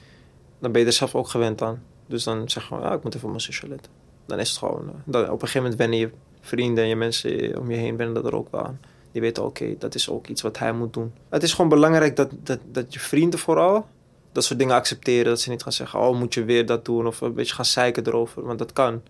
dan 0.64 0.72
ben 0.72 0.80
je 0.80 0.86
er 0.86 0.92
zelf 0.92 1.14
ook 1.14 1.28
gewend 1.28 1.62
aan. 1.62 1.82
Dus 2.06 2.24
dan 2.24 2.48
zeg 2.48 2.68
je 2.68 2.74
ja, 2.74 2.92
ik 2.92 3.02
moet 3.02 3.14
even 3.14 3.24
op 3.24 3.30
mijn 3.30 3.42
zusje 3.42 3.68
letten. 3.68 3.92
Dan 4.26 4.38
is 4.38 4.48
het 4.48 4.58
gewoon, 4.58 4.88
eh, 4.88 4.94
dan, 5.04 5.22
op 5.22 5.30
een 5.30 5.38
gegeven 5.40 5.62
moment 5.62 5.78
wennen 5.78 5.98
je 5.98 6.10
vrienden 6.40 6.84
en 6.84 6.90
je 6.90 6.96
mensen 6.96 7.58
om 7.58 7.70
je 7.70 7.76
heen 7.76 7.96
wennen 7.96 8.14
dat 8.14 8.24
er 8.24 8.36
ook 8.36 8.50
wel 8.50 8.64
aan. 8.64 8.80
Die 9.12 9.20
weten, 9.20 9.44
oké, 9.44 9.74
dat 9.78 9.94
is 9.94 10.10
ook 10.10 10.26
iets 10.26 10.42
wat 10.42 10.58
hij 10.58 10.72
moet 10.72 10.92
doen. 10.92 11.12
Het 11.28 11.42
is 11.42 11.52
gewoon 11.52 11.70
belangrijk 11.70 12.16
dat, 12.16 12.30
dat, 12.42 12.58
dat 12.70 12.92
je 12.92 13.00
vrienden 13.00 13.38
vooral 13.38 13.86
dat 14.32 14.44
soort 14.44 14.58
dingen 14.58 14.74
accepteren. 14.74 15.24
Dat 15.24 15.40
ze 15.40 15.50
niet 15.50 15.62
gaan 15.62 15.72
zeggen, 15.72 16.00
oh, 16.00 16.18
moet 16.18 16.34
je 16.34 16.44
weer 16.44 16.66
dat 16.66 16.84
doen? 16.84 17.06
Of 17.06 17.20
een 17.20 17.34
beetje 17.34 17.54
gaan 17.54 17.64
zeiken 17.64 18.06
erover, 18.06 18.44
want 18.44 18.58
dat 18.58 18.72
kan. 18.72 19.02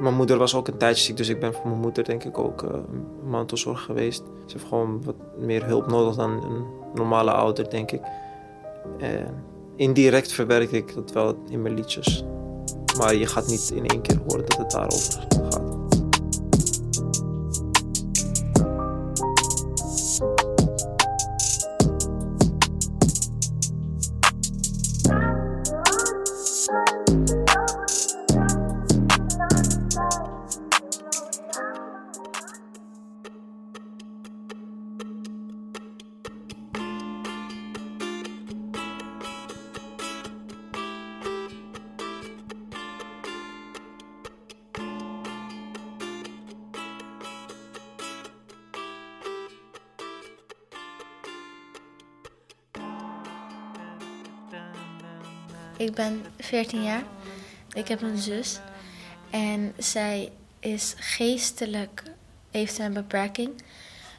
Mijn 0.00 0.14
moeder 0.14 0.38
was 0.38 0.54
ook 0.54 0.68
een 0.68 0.76
tijdje 0.76 1.04
ziek, 1.04 1.16
dus 1.16 1.28
ik 1.28 1.40
ben 1.40 1.54
voor 1.54 1.66
mijn 1.66 1.80
moeder 1.80 2.04
denk 2.04 2.24
ik 2.24 2.38
ook 2.38 2.62
uh, 2.62 2.70
mantelzorg 3.24 3.82
geweest. 3.82 4.22
Ze 4.46 4.52
heeft 4.52 4.68
gewoon 4.68 5.02
wat 5.04 5.14
meer 5.38 5.64
hulp 5.64 5.86
nodig 5.86 6.14
dan 6.14 6.30
een 6.30 6.64
normale 6.94 7.32
ouder, 7.32 7.70
denk 7.70 7.90
ik. 7.90 8.00
Indirect 9.76 10.32
verwerk 10.32 10.72
ik 10.72 10.94
dat 10.94 11.12
wel 11.12 11.36
in 11.48 11.62
mijn 11.62 11.74
liedjes. 11.74 12.24
Maar 12.98 13.14
je 13.14 13.26
gaat 13.26 13.46
niet 13.46 13.72
in 13.74 13.86
één 13.86 14.02
keer 14.02 14.18
horen 14.26 14.46
dat 14.46 14.56
het 14.56 14.70
daarover 14.70 15.26
gaat. 15.28 15.69
14 56.50 56.82
jaar. 56.82 57.02
Ik 57.72 57.88
heb 57.88 58.02
een 58.02 58.18
zus. 58.18 58.58
En 59.30 59.72
zij 59.78 60.32
is 60.60 60.94
geestelijk, 60.96 62.02
heeft 62.50 62.78
een 62.78 62.92
beperking. 62.92 63.62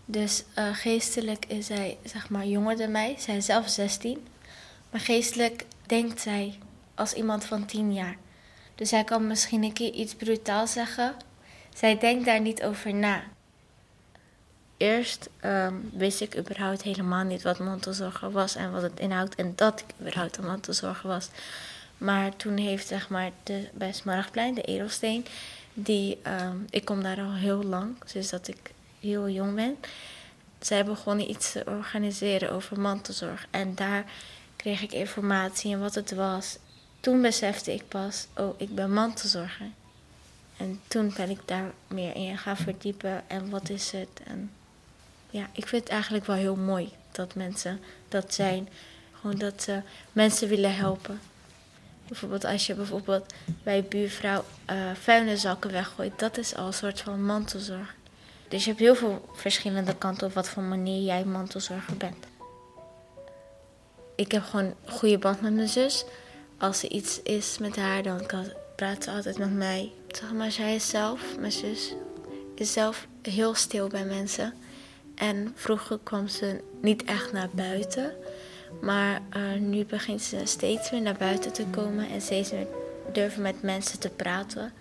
Dus 0.05 0.43
uh, 0.57 0.75
geestelijk 0.75 1.45
is 1.45 1.65
zij 1.65 1.97
zeg 2.03 2.29
maar 2.29 2.45
jonger 2.45 2.77
dan 2.77 2.91
mij. 2.91 3.15
Zij 3.19 3.37
is 3.37 3.45
zelf 3.45 3.69
16. 3.69 4.27
Maar 4.91 5.01
geestelijk 5.01 5.65
denkt 5.85 6.21
zij 6.21 6.57
als 6.95 7.13
iemand 7.13 7.45
van 7.45 7.65
10 7.65 7.93
jaar. 7.93 8.15
Dus 8.75 8.89
zij 8.89 9.03
kan 9.03 9.27
misschien 9.27 9.63
een 9.63 9.73
keer 9.73 9.93
iets 9.93 10.15
brutaal 10.15 10.67
zeggen. 10.67 11.15
Zij 11.75 11.97
denkt 11.97 12.25
daar 12.25 12.41
niet 12.41 12.63
over 12.63 12.93
na. 12.93 13.23
Eerst 14.77 15.29
um, 15.45 15.89
wist 15.93 16.21
ik 16.21 16.37
überhaupt 16.37 16.81
helemaal 16.81 17.23
niet 17.23 17.41
wat 17.41 17.59
mantelzorger 17.59 18.31
was 18.31 18.55
en 18.55 18.71
wat 18.71 18.81
het 18.81 18.99
inhoudt 18.99 19.35
en 19.35 19.53
dat 19.55 19.79
ik 19.79 19.93
überhaupt 19.99 20.37
een 20.37 20.45
mantelzorger 20.45 21.09
was. 21.09 21.29
Maar 22.01 22.35
toen 22.35 22.57
heeft 22.57 22.87
zeg 22.87 23.09
maar 23.09 23.31
de, 23.43 23.67
bij 23.73 23.93
Smaragdplein, 23.93 24.53
de 24.53 24.61
Edelsteen, 24.61 25.25
die, 25.73 26.17
um, 26.41 26.65
ik 26.69 26.85
kom 26.85 27.03
daar 27.03 27.19
al 27.19 27.33
heel 27.33 27.63
lang, 27.63 27.95
sinds 28.05 28.29
dat 28.29 28.47
ik 28.47 28.71
heel 28.99 29.29
jong 29.29 29.55
ben. 29.55 29.77
Zij 30.59 30.85
begonnen 30.85 31.29
iets 31.29 31.51
te 31.51 31.63
organiseren 31.65 32.51
over 32.51 32.79
mantelzorg 32.79 33.47
en 33.49 33.75
daar 33.75 34.05
kreeg 34.55 34.81
ik 34.81 34.91
informatie 34.91 35.73
en 35.73 35.79
wat 35.79 35.95
het 35.95 36.11
was. 36.11 36.57
Toen 36.99 37.21
besefte 37.21 37.73
ik 37.73 37.87
pas, 37.87 38.27
oh, 38.37 38.59
ik 38.59 38.75
ben 38.75 38.93
mantelzorger. 38.93 39.69
En 40.57 40.81
toen 40.87 41.13
ben 41.15 41.29
ik 41.29 41.39
daar 41.45 41.71
meer 41.87 42.15
in 42.15 42.37
gaan 42.37 42.57
verdiepen 42.57 43.29
en 43.29 43.49
wat 43.49 43.69
is 43.69 43.91
het 43.91 44.21
en 44.23 44.51
ja, 45.29 45.49
ik 45.51 45.67
vind 45.67 45.83
het 45.83 45.91
eigenlijk 45.91 46.25
wel 46.25 46.35
heel 46.35 46.55
mooi 46.55 46.91
dat 47.11 47.35
mensen 47.35 47.79
dat 48.09 48.33
zijn. 48.33 48.69
Gewoon 49.19 49.37
dat 49.37 49.63
ze 49.63 49.81
mensen 50.11 50.47
willen 50.47 50.75
helpen. 50.75 51.19
Bijvoorbeeld 52.11 52.45
als 52.45 52.67
je 52.67 52.73
bijvoorbeeld 52.73 53.33
bij 53.63 53.83
buurvrouw 53.83 54.43
uh, 54.71 54.91
vuilniszakken 54.93 55.71
weggooit, 55.71 56.19
dat 56.19 56.37
is 56.37 56.55
al 56.55 56.67
een 56.67 56.73
soort 56.73 57.01
van 57.01 57.25
mantelzorg. 57.25 57.95
Dus 58.47 58.63
je 58.63 58.69
hebt 58.69 58.81
heel 58.81 58.95
veel 58.95 59.29
verschillende 59.33 59.95
kanten 59.95 60.27
op 60.27 60.33
wat 60.33 60.49
voor 60.49 60.63
manier 60.63 61.03
jij 61.03 61.25
mantelzorger 61.25 61.97
bent. 61.97 62.25
Ik 64.15 64.31
heb 64.31 64.43
gewoon 64.43 64.65
een 64.65 64.91
goede 64.91 65.17
band 65.17 65.41
met 65.41 65.53
mijn 65.53 65.67
zus. 65.67 66.05
Als 66.57 66.83
er 66.83 66.89
iets 66.89 67.21
is 67.21 67.57
met 67.57 67.75
haar, 67.75 68.03
dan 68.03 68.21
praat 68.75 69.03
ze 69.03 69.11
altijd 69.11 69.37
met 69.37 69.53
mij. 69.53 69.91
Zeg 70.07 70.33
maar, 70.33 70.51
zij 70.51 70.75
is 70.75 70.89
zelf, 70.89 71.37
mijn 71.39 71.51
zus, 71.51 71.93
is 72.55 72.73
zelf 72.73 73.07
heel 73.21 73.53
stil 73.53 73.87
bij 73.87 74.05
mensen. 74.05 74.53
En 75.15 75.53
vroeger 75.55 75.99
kwam 76.03 76.27
ze 76.27 76.63
niet 76.81 77.03
echt 77.03 77.31
naar 77.31 77.49
buiten. 77.53 78.13
Maar 78.81 79.21
uh, 79.37 79.59
nu 79.59 79.85
begint 79.85 80.21
ze 80.21 80.41
steeds 80.43 80.91
meer 80.91 81.01
naar 81.01 81.17
buiten 81.17 81.53
te 81.53 81.65
komen 81.65 82.09
en 82.09 82.21
steeds 82.21 82.51
meer 82.51 82.67
durven 83.13 83.41
met 83.41 83.61
mensen 83.61 83.99
te 83.99 84.09
praten. 84.09 84.73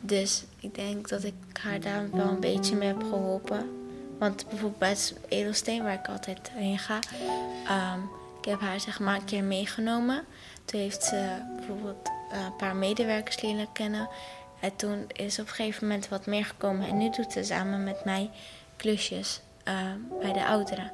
Dus 0.00 0.44
ik 0.60 0.74
denk 0.74 1.08
dat 1.08 1.24
ik 1.24 1.34
haar 1.60 1.80
daar 1.80 2.10
wel 2.10 2.28
een 2.28 2.40
beetje 2.40 2.76
mee 2.76 2.88
heb 2.88 3.02
geholpen. 3.02 3.70
Want 4.18 4.48
bijvoorbeeld 4.48 4.78
bij 4.78 4.96
edelsteen 5.38 5.82
waar 5.82 5.94
ik 5.94 6.08
altijd 6.08 6.50
heen 6.52 6.78
ga, 6.78 6.98
um, 7.94 8.08
ik 8.38 8.44
heb 8.44 8.60
haar 8.60 8.80
zeg 8.80 9.00
maar 9.00 9.14
een 9.14 9.24
keer 9.24 9.44
meegenomen. 9.44 10.24
Toen 10.64 10.80
heeft 10.80 11.04
ze 11.04 11.28
bijvoorbeeld 11.56 12.10
uh, 12.32 12.44
een 12.44 12.56
paar 12.56 12.76
medewerkers 12.76 13.40
leren 13.40 13.72
kennen. 13.72 14.08
En 14.60 14.76
toen 14.76 15.04
is 15.12 15.38
op 15.38 15.46
een 15.46 15.54
gegeven 15.54 15.86
moment 15.86 16.08
wat 16.08 16.26
meer 16.26 16.44
gekomen. 16.44 16.88
En 16.88 16.96
nu 16.96 17.10
doet 17.10 17.32
ze 17.32 17.42
samen 17.44 17.84
met 17.84 18.04
mij 18.04 18.30
klusjes. 18.76 19.40
eh, 19.64 19.74
bij 20.20 20.32
de 20.32 20.44
ouderen. 20.44 20.92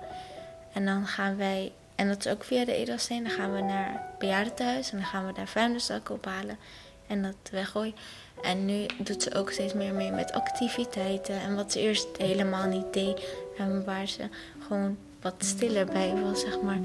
En 0.73 0.85
dan 0.85 1.07
gaan 1.07 1.37
wij, 1.37 1.73
en 2.03 2.09
dat 2.09 2.27
is 2.27 2.33
ook 2.33 2.45
via 2.45 2.65
de 2.65 2.75
Edelsteen, 2.75 3.23
dan 3.23 3.33
gaan 3.33 3.53
we 3.53 3.61
naar 3.61 4.05
bejaardentehuis 4.19 4.91
en 4.91 4.97
dan 4.97 5.07
gaan 5.07 5.27
we 5.27 5.33
daar 5.33 5.49
vuilniszakken 5.49 6.15
ophalen 6.15 6.59
en 7.07 7.23
dat 7.23 7.51
weggooien. 7.51 7.95
En 8.43 8.65
nu 8.65 8.87
doet 9.03 9.23
ze 9.23 9.35
ook 9.35 9.51
steeds 9.51 9.73
meer 9.73 9.95
mee 9.95 10.11
met 10.11 10.33
activiteiten. 10.33 11.41
En 11.41 11.55
wat 11.55 11.73
ze 11.73 11.81
eerst 11.81 12.07
helemaal 12.17 12.67
niet 12.67 12.93
deed. 12.93 13.21
En 13.59 13.85
waar 13.85 14.09
ze 14.09 14.29
gewoon 14.67 14.97
wat 15.21 15.35
stiller 15.39 15.87
bij 15.87 16.15
was, 16.23 16.41
zeg 16.41 16.61
maar. 16.61 16.79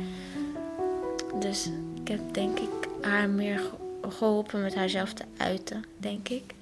Dus 1.40 1.70
ik 2.02 2.08
heb 2.08 2.20
denk 2.32 2.60
ik 2.60 2.88
haar 3.02 3.30
meer 3.30 3.62
geholpen 4.10 4.62
met 4.62 4.76
haarzelf 4.76 5.14
te 5.14 5.24
uiten, 5.38 5.84
denk 5.98 6.30
ik. 6.30 6.54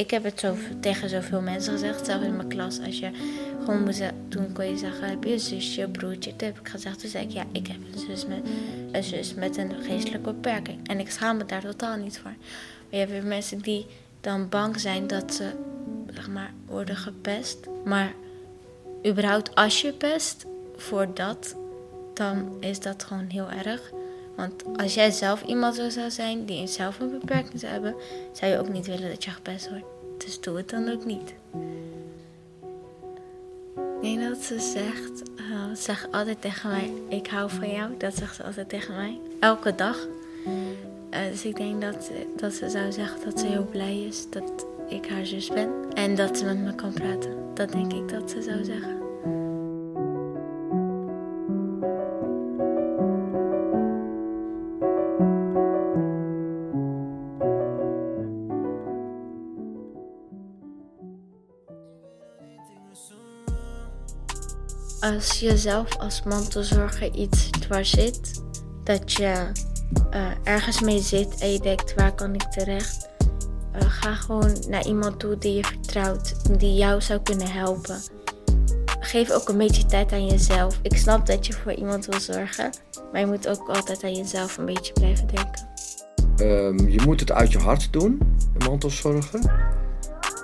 Ik 0.00 0.10
heb 0.10 0.24
het 0.24 0.44
tegen 0.80 1.08
zoveel 1.08 1.40
mensen 1.40 1.72
gezegd, 1.72 2.06
zelfs 2.06 2.24
in 2.24 2.36
mijn 2.36 2.48
klas. 2.48 2.80
Als 2.80 2.98
je 2.98 3.10
gewoon 3.64 3.82
moet 3.84 4.02
toen 4.28 4.52
kon 4.52 4.64
je 4.64 4.76
zeggen, 4.76 5.08
heb 5.08 5.24
je 5.24 5.32
een 5.32 5.40
zusje, 5.40 5.88
broertje? 5.88 6.36
Toen 6.36 6.48
heb 6.48 6.58
ik 6.58 6.68
gezegd, 6.68 7.00
toen 7.00 7.10
zei 7.10 7.24
ik, 7.24 7.30
ja, 7.30 7.44
ik 7.52 7.66
heb 7.66 7.76
een 7.76 7.98
zus 7.98 8.26
met 8.26 8.38
een, 8.92 9.04
zus 9.04 9.34
met 9.34 9.56
een 9.56 9.72
geestelijke 9.82 10.32
beperking. 10.32 10.88
En 10.88 11.00
ik 11.00 11.10
schaam 11.10 11.36
me 11.36 11.44
daar 11.44 11.60
totaal 11.60 11.96
niet 11.96 12.18
voor. 12.18 12.34
Je 12.88 12.96
hebt 12.96 13.10
weer 13.10 13.24
mensen 13.24 13.58
die 13.58 13.86
dan 14.20 14.48
bang 14.48 14.80
zijn 14.80 15.06
dat 15.06 15.34
ze, 15.34 15.50
zeg 16.14 16.28
maar, 16.28 16.52
worden 16.66 16.96
gepest. 16.96 17.58
Maar 17.84 18.12
überhaupt 19.06 19.54
als 19.54 19.80
je 19.80 19.92
pest 19.92 20.46
voor 20.76 21.14
dat, 21.14 21.56
dan 22.14 22.56
is 22.60 22.80
dat 22.80 23.04
gewoon 23.04 23.28
heel 23.28 23.50
erg. 23.50 23.90
Want 24.40 24.78
als 24.78 24.94
jij 24.94 25.10
zelf 25.10 25.42
iemand 25.42 25.74
zo 25.74 25.88
zou 25.88 26.10
zijn 26.10 26.44
die 26.44 26.66
zelf 26.66 27.00
een 27.00 27.10
beperking 27.10 27.60
zou 27.60 27.72
hebben, 27.72 27.94
zou 28.32 28.52
je 28.52 28.58
ook 28.58 28.68
niet 28.68 28.86
willen 28.86 29.08
dat 29.08 29.24
je 29.24 29.30
gepest 29.30 29.70
wordt. 29.70 29.84
Dus 30.18 30.40
doe 30.40 30.56
het 30.56 30.68
dan 30.68 30.88
ook 30.88 31.04
niet. 31.04 31.34
Ik 34.02 34.16
denk 34.16 34.20
dat 34.28 34.42
ze 34.42 34.58
zegt, 34.58 35.22
uh, 35.36 35.74
zeg 35.74 36.08
altijd 36.10 36.40
tegen 36.40 36.70
mij, 36.70 36.92
ik 37.08 37.26
hou 37.26 37.50
van 37.50 37.70
jou. 37.70 37.96
Dat 37.98 38.16
zegt 38.16 38.36
ze 38.36 38.42
altijd 38.42 38.68
tegen 38.68 38.94
mij. 38.96 39.20
Elke 39.40 39.74
dag. 39.74 39.96
Uh, 40.46 41.30
dus 41.30 41.44
ik 41.44 41.56
denk 41.56 41.80
dat, 41.80 42.10
dat 42.36 42.52
ze 42.52 42.68
zou 42.70 42.92
zeggen 42.92 43.24
dat 43.24 43.40
ze 43.40 43.46
heel 43.46 43.66
blij 43.70 44.02
is 44.02 44.30
dat 44.30 44.66
ik 44.88 45.08
haar 45.08 45.26
zus 45.26 45.48
ben. 45.48 45.70
En 45.94 46.14
dat 46.14 46.38
ze 46.38 46.44
met 46.44 46.58
me 46.58 46.74
kan 46.74 46.92
praten. 46.92 47.36
Dat 47.54 47.72
denk 47.72 47.92
ik 47.92 48.08
dat 48.08 48.30
ze 48.30 48.42
zou 48.42 48.64
zeggen. 48.64 48.99
Als 65.20 65.40
je 65.40 65.56
zelf 65.56 65.96
als 65.98 66.22
mantelzorger 66.22 67.14
iets 67.14 67.50
dwars 67.50 67.90
zit, 67.90 68.42
dat 68.84 69.12
je 69.12 69.52
uh, 70.14 70.26
ergens 70.42 70.80
mee 70.80 71.00
zit 71.00 71.40
en 71.40 71.52
je 71.52 71.60
denkt 71.60 71.94
waar 71.94 72.14
kan 72.14 72.34
ik 72.34 72.42
terecht, 72.42 73.08
uh, 73.74 73.80
ga 73.80 74.14
gewoon 74.14 74.56
naar 74.68 74.86
iemand 74.86 75.18
toe 75.18 75.38
die 75.38 75.54
je 75.54 75.64
vertrouwt, 75.64 76.58
die 76.58 76.74
jou 76.74 77.00
zou 77.00 77.20
kunnen 77.20 77.50
helpen. 77.50 78.00
Geef 79.00 79.30
ook 79.30 79.48
een 79.48 79.58
beetje 79.58 79.86
tijd 79.86 80.12
aan 80.12 80.26
jezelf. 80.26 80.78
Ik 80.82 80.96
snap 80.96 81.26
dat 81.26 81.46
je 81.46 81.52
voor 81.52 81.72
iemand 81.72 82.06
wil 82.06 82.20
zorgen, 82.20 82.70
maar 83.12 83.20
je 83.20 83.26
moet 83.26 83.48
ook 83.48 83.68
altijd 83.68 84.04
aan 84.04 84.14
jezelf 84.14 84.58
een 84.58 84.66
beetje 84.66 84.92
blijven 84.92 85.26
denken. 85.26 85.68
Um, 86.40 86.88
je 86.88 87.00
moet 87.04 87.20
het 87.20 87.32
uit 87.32 87.52
je 87.52 87.58
hart 87.58 87.92
doen, 87.92 88.36
mantelzorgen. 88.58 89.50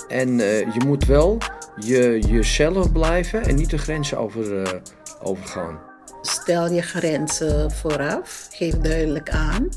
En 0.08 0.28
uh, 0.28 0.74
je 0.74 0.84
moet 0.86 1.04
wel 1.04 1.38
je 1.76 2.20
jezelf 2.20 2.92
blijven 2.92 3.42
en 3.42 3.54
niet 3.54 3.70
de 3.70 3.78
grenzen 3.78 4.18
over, 4.18 4.62
uh, 4.62 4.68
overgaan. 5.22 5.78
Stel 6.22 6.70
je 6.70 6.82
grenzen 6.82 7.70
vooraf. 7.70 8.48
Geef 8.52 8.74
duidelijk 8.78 9.30
aan 9.30 9.68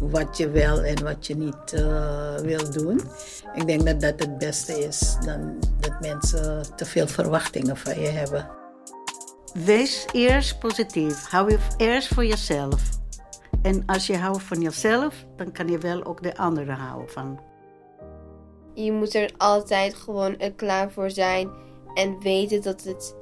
wat 0.00 0.36
je 0.36 0.50
wel 0.50 0.82
en 0.82 1.02
wat 1.02 1.26
je 1.26 1.36
niet 1.36 1.72
uh, 1.74 2.36
wil 2.36 2.70
doen. 2.70 3.00
Ik 3.54 3.66
denk 3.66 3.86
dat 3.86 4.00
dat 4.00 4.20
het 4.20 4.38
beste 4.38 4.72
is 4.72 5.16
dan 5.24 5.58
dat 5.80 6.00
mensen 6.00 6.76
te 6.76 6.84
veel 6.84 7.06
verwachtingen 7.06 7.76
van 7.76 8.00
je 8.00 8.08
hebben. 8.08 8.50
Wees 9.64 10.06
eerst 10.12 10.58
positief. 10.58 11.24
Hou 11.30 11.50
je 11.50 11.58
eerst 11.76 12.14
voor 12.14 12.24
jezelf. 12.24 12.82
En 13.62 13.82
als 13.86 14.06
je 14.06 14.16
houdt 14.16 14.42
van 14.42 14.60
jezelf, 14.60 15.24
dan 15.36 15.52
kan 15.52 15.68
je 15.68 15.78
wel 15.78 16.04
ook 16.04 16.22
de 16.22 16.36
anderen 16.36 16.76
houden 16.76 17.10
van. 17.10 17.40
Je 18.84 18.92
moet 18.92 19.14
er 19.14 19.30
altijd 19.36 19.94
gewoon 19.94 20.36
klaar 20.56 20.90
voor 20.90 21.10
zijn 21.10 21.50
en 21.94 22.20
weten 22.20 22.62
dat 22.62 22.84
het 22.84 23.16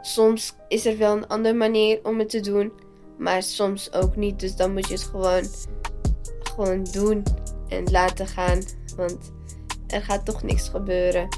soms 0.00 0.54
is 0.68 0.86
er 0.86 0.98
wel 0.98 1.16
een 1.16 1.26
andere 1.26 1.54
manier 1.54 2.00
om 2.02 2.18
het 2.18 2.30
te 2.30 2.40
doen, 2.40 2.72
maar 3.18 3.42
soms 3.42 3.92
ook 3.92 4.16
niet. 4.16 4.40
Dus 4.40 4.56
dan 4.56 4.72
moet 4.72 4.86
je 4.86 4.92
het 4.92 5.02
gewoon, 5.02 5.44
gewoon 6.54 6.84
doen 6.92 7.22
en 7.68 7.90
laten 7.90 8.26
gaan, 8.26 8.62
want 8.96 9.32
er 9.86 10.02
gaat 10.02 10.24
toch 10.24 10.42
niks 10.42 10.68
gebeuren. 10.68 11.28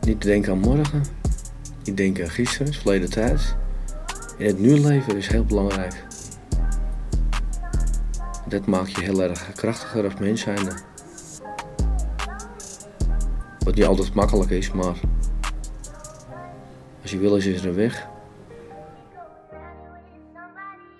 Niet 0.00 0.22
denken 0.22 0.52
aan 0.52 0.58
morgen, 0.58 1.02
niet 1.84 1.96
denken 1.96 2.24
aan 2.24 2.30
gisteren, 2.30 2.72
verleden 2.72 3.10
tijd. 3.10 3.56
In 4.38 4.46
het 4.46 4.58
nu 4.58 4.78
leven 4.78 5.16
is 5.16 5.26
heel 5.26 5.44
belangrijk. 5.44 6.04
Dat 8.48 8.66
maakt 8.66 8.92
je 8.92 9.00
heel 9.00 9.22
erg 9.22 9.52
krachtiger 9.52 10.04
als 10.04 10.14
mens 10.14 10.40
zijnde. 10.40 10.85
Wat 13.66 13.74
niet 13.74 13.84
altijd 13.84 14.14
makkelijk 14.14 14.50
is, 14.50 14.72
maar 14.72 14.94
als 17.02 17.10
je 17.10 17.18
wil 17.18 17.36
is, 17.36 17.46
is 17.46 17.60
er 17.60 17.68
een 17.68 17.74
weg. 17.74 18.08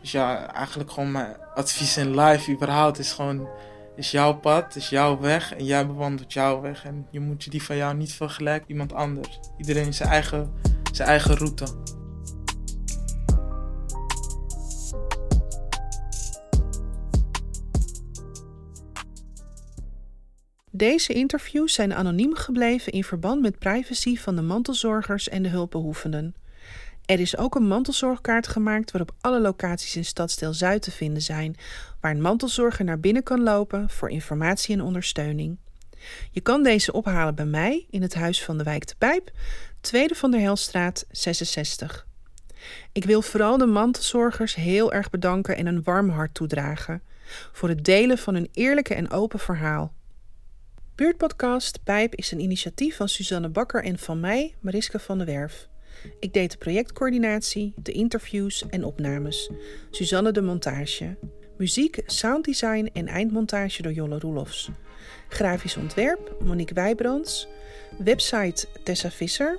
Dus 0.01 0.13
ja, 0.13 0.53
eigenlijk 0.53 0.91
gewoon 0.91 1.11
mijn 1.11 1.37
advies 1.55 1.97
in 1.97 2.21
life 2.21 2.53
überhaupt 2.53 2.99
is 2.99 3.13
gewoon... 3.13 3.49
is 3.97 4.11
jouw 4.11 4.35
pad, 4.35 4.77
is 4.77 4.89
jouw 4.89 5.21
weg 5.21 5.55
en 5.55 5.65
jij 5.65 5.87
bewandelt 5.87 6.33
jouw 6.33 6.61
weg. 6.61 6.85
En 6.85 7.07
je 7.11 7.21
moet 7.21 7.51
die 7.51 7.63
van 7.63 7.77
jou 7.77 7.97
niet 7.97 8.13
vergelijken 8.13 8.61
met 8.61 8.71
iemand 8.71 8.93
anders. 8.93 9.41
Iedereen 9.59 9.95
zijn 9.95 10.09
eigen, 10.09 10.53
zijn 10.93 11.09
eigen 11.09 11.37
route. 11.37 11.67
Deze 20.77 21.13
interviews 21.13 21.73
zijn 21.73 21.95
anoniem 21.95 22.35
gebleven 22.35 22.93
in 22.93 23.05
verband 23.05 23.43
met 23.43 23.59
privacy 23.59 24.17
van 24.17 24.37
de 24.37 24.43
mantelzorgers 24.43 25.29
en 25.29 25.43
de 25.43 25.49
hulpbehoevenden. 25.49 26.35
Er 27.05 27.21
is 27.21 27.37
ook 27.37 27.55
een 27.55 27.67
mantelzorgkaart 27.67 28.49
gemaakt 28.49 28.91
waarop 28.91 29.15
alle 29.21 29.41
locaties 29.41 29.97
in 29.97 30.05
Stadsdeel 30.05 30.55
Zuid 30.55 30.83
te 30.83 30.91
vinden 30.91 31.23
zijn, 31.23 31.57
waar 32.01 32.11
een 32.11 32.21
mantelzorger 32.21 32.85
naar 32.85 33.01
binnen 33.01 33.23
kan 33.23 33.43
lopen 33.43 33.91
voor 33.91 34.11
informatie 34.11 34.75
en 34.75 34.83
ondersteuning. 34.83 35.59
Je 36.31 36.41
kan 36.41 36.63
deze 36.63 36.93
ophalen 36.93 37.35
bij 37.35 37.45
mij 37.45 37.87
in 37.91 38.03
het 38.03 38.15
Huis 38.15 38.45
van 38.45 38.59
de 38.59 38.65
Wijk 38.65 38.87
de 38.87 38.95
Pijp, 38.99 39.31
Tweede 39.81 40.15
van 40.15 40.31
der 40.31 40.41
Helstraat 40.41 41.07
66. 41.11 42.07
Ik 42.93 43.05
wil 43.05 43.23
vooral 43.23 43.59
de 43.59 43.67
mantelzorgers 43.67 44.55
heel 44.55 44.93
erg 44.93 45.11
bedanken 45.11 45.57
en 45.57 45.67
een 45.67 45.83
warm 45.83 46.09
hart 46.09 46.35
toedragen 46.35 47.03
voor 47.53 47.69
het 47.69 47.85
delen 47.85 48.19
van 48.19 48.35
hun 48.35 48.49
eerlijke 48.53 48.95
en 48.95 49.11
open 49.11 49.39
verhaal. 49.39 49.95
Buurtpodcast 50.97 51.85
Pijp 51.85 52.15
is 52.15 52.31
een 52.33 52.41
initiatief 52.41 52.97
van 52.97 53.09
Suzanne 53.09 53.49
Bakker 53.49 53.85
en 53.85 53.99
van 53.99 54.21
mij, 54.21 54.55
Mariska 54.61 54.99
van 54.99 55.19
der 55.19 55.27
Werf. 55.27 55.69
Ik 56.21 56.33
deed 56.33 56.51
de 56.51 56.59
projectcoördinatie, 56.59 57.73
de 57.77 57.93
interviews 57.93 58.65
en 58.69 58.85
opnames. 58.85 59.51
Suzanne 59.91 60.33
de 60.33 60.43
montage. 60.43 61.17
Muziek, 61.57 62.03
sounddesign 62.07 62.91
en 62.93 63.07
eindmontage 63.07 63.83
door 63.83 63.93
Jolle 63.93 64.19
Roelofs. 64.19 64.71
Grafisch 65.29 65.77
ontwerp 65.77 66.37
Monique 66.41 66.75
Wijbrands. 66.75 67.49
Website 67.99 68.67
Tessa 68.83 69.11
Visser. 69.11 69.59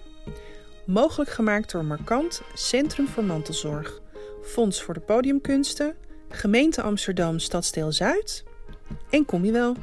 Mogelijk 0.85 1.29
gemaakt 1.29 1.71
door 1.71 1.85
Markant 1.85 2.41
Centrum 2.53 3.07
voor 3.07 3.23
Mantelzorg. 3.23 4.01
Fonds 4.43 4.81
voor 4.81 4.93
de 4.93 4.99
Podiumkunsten. 4.99 5.95
Gemeente 6.29 6.81
Amsterdam 6.81 7.39
Stadsdeel 7.39 7.91
Zuid. 7.91 8.43
En 9.09 9.25
kom 9.25 9.45
je 9.45 9.51
wel. 9.51 9.75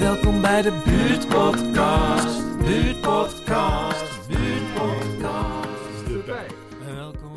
Welkom 0.00 0.40
bij 0.40 0.62
de 0.62 0.80
Buurtpodcast. 0.84 2.58
Buurtpodcast. 2.58 4.28
Buurtpodcast. 4.28 6.24
Pijp. 6.24 6.54
Welkom. 6.84 7.32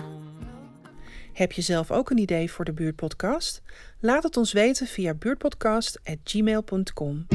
Heb 1.33 1.51
je 1.51 1.61
zelf 1.61 1.91
ook 1.91 2.09
een 2.09 2.17
idee 2.17 2.51
voor 2.51 2.65
de 2.65 2.73
buurtpodcast? 2.73 3.61
Laat 3.99 4.23
het 4.23 4.37
ons 4.37 4.53
weten 4.53 4.87
via 4.87 5.13
buurtpodcast.gmail.com. 5.13 7.25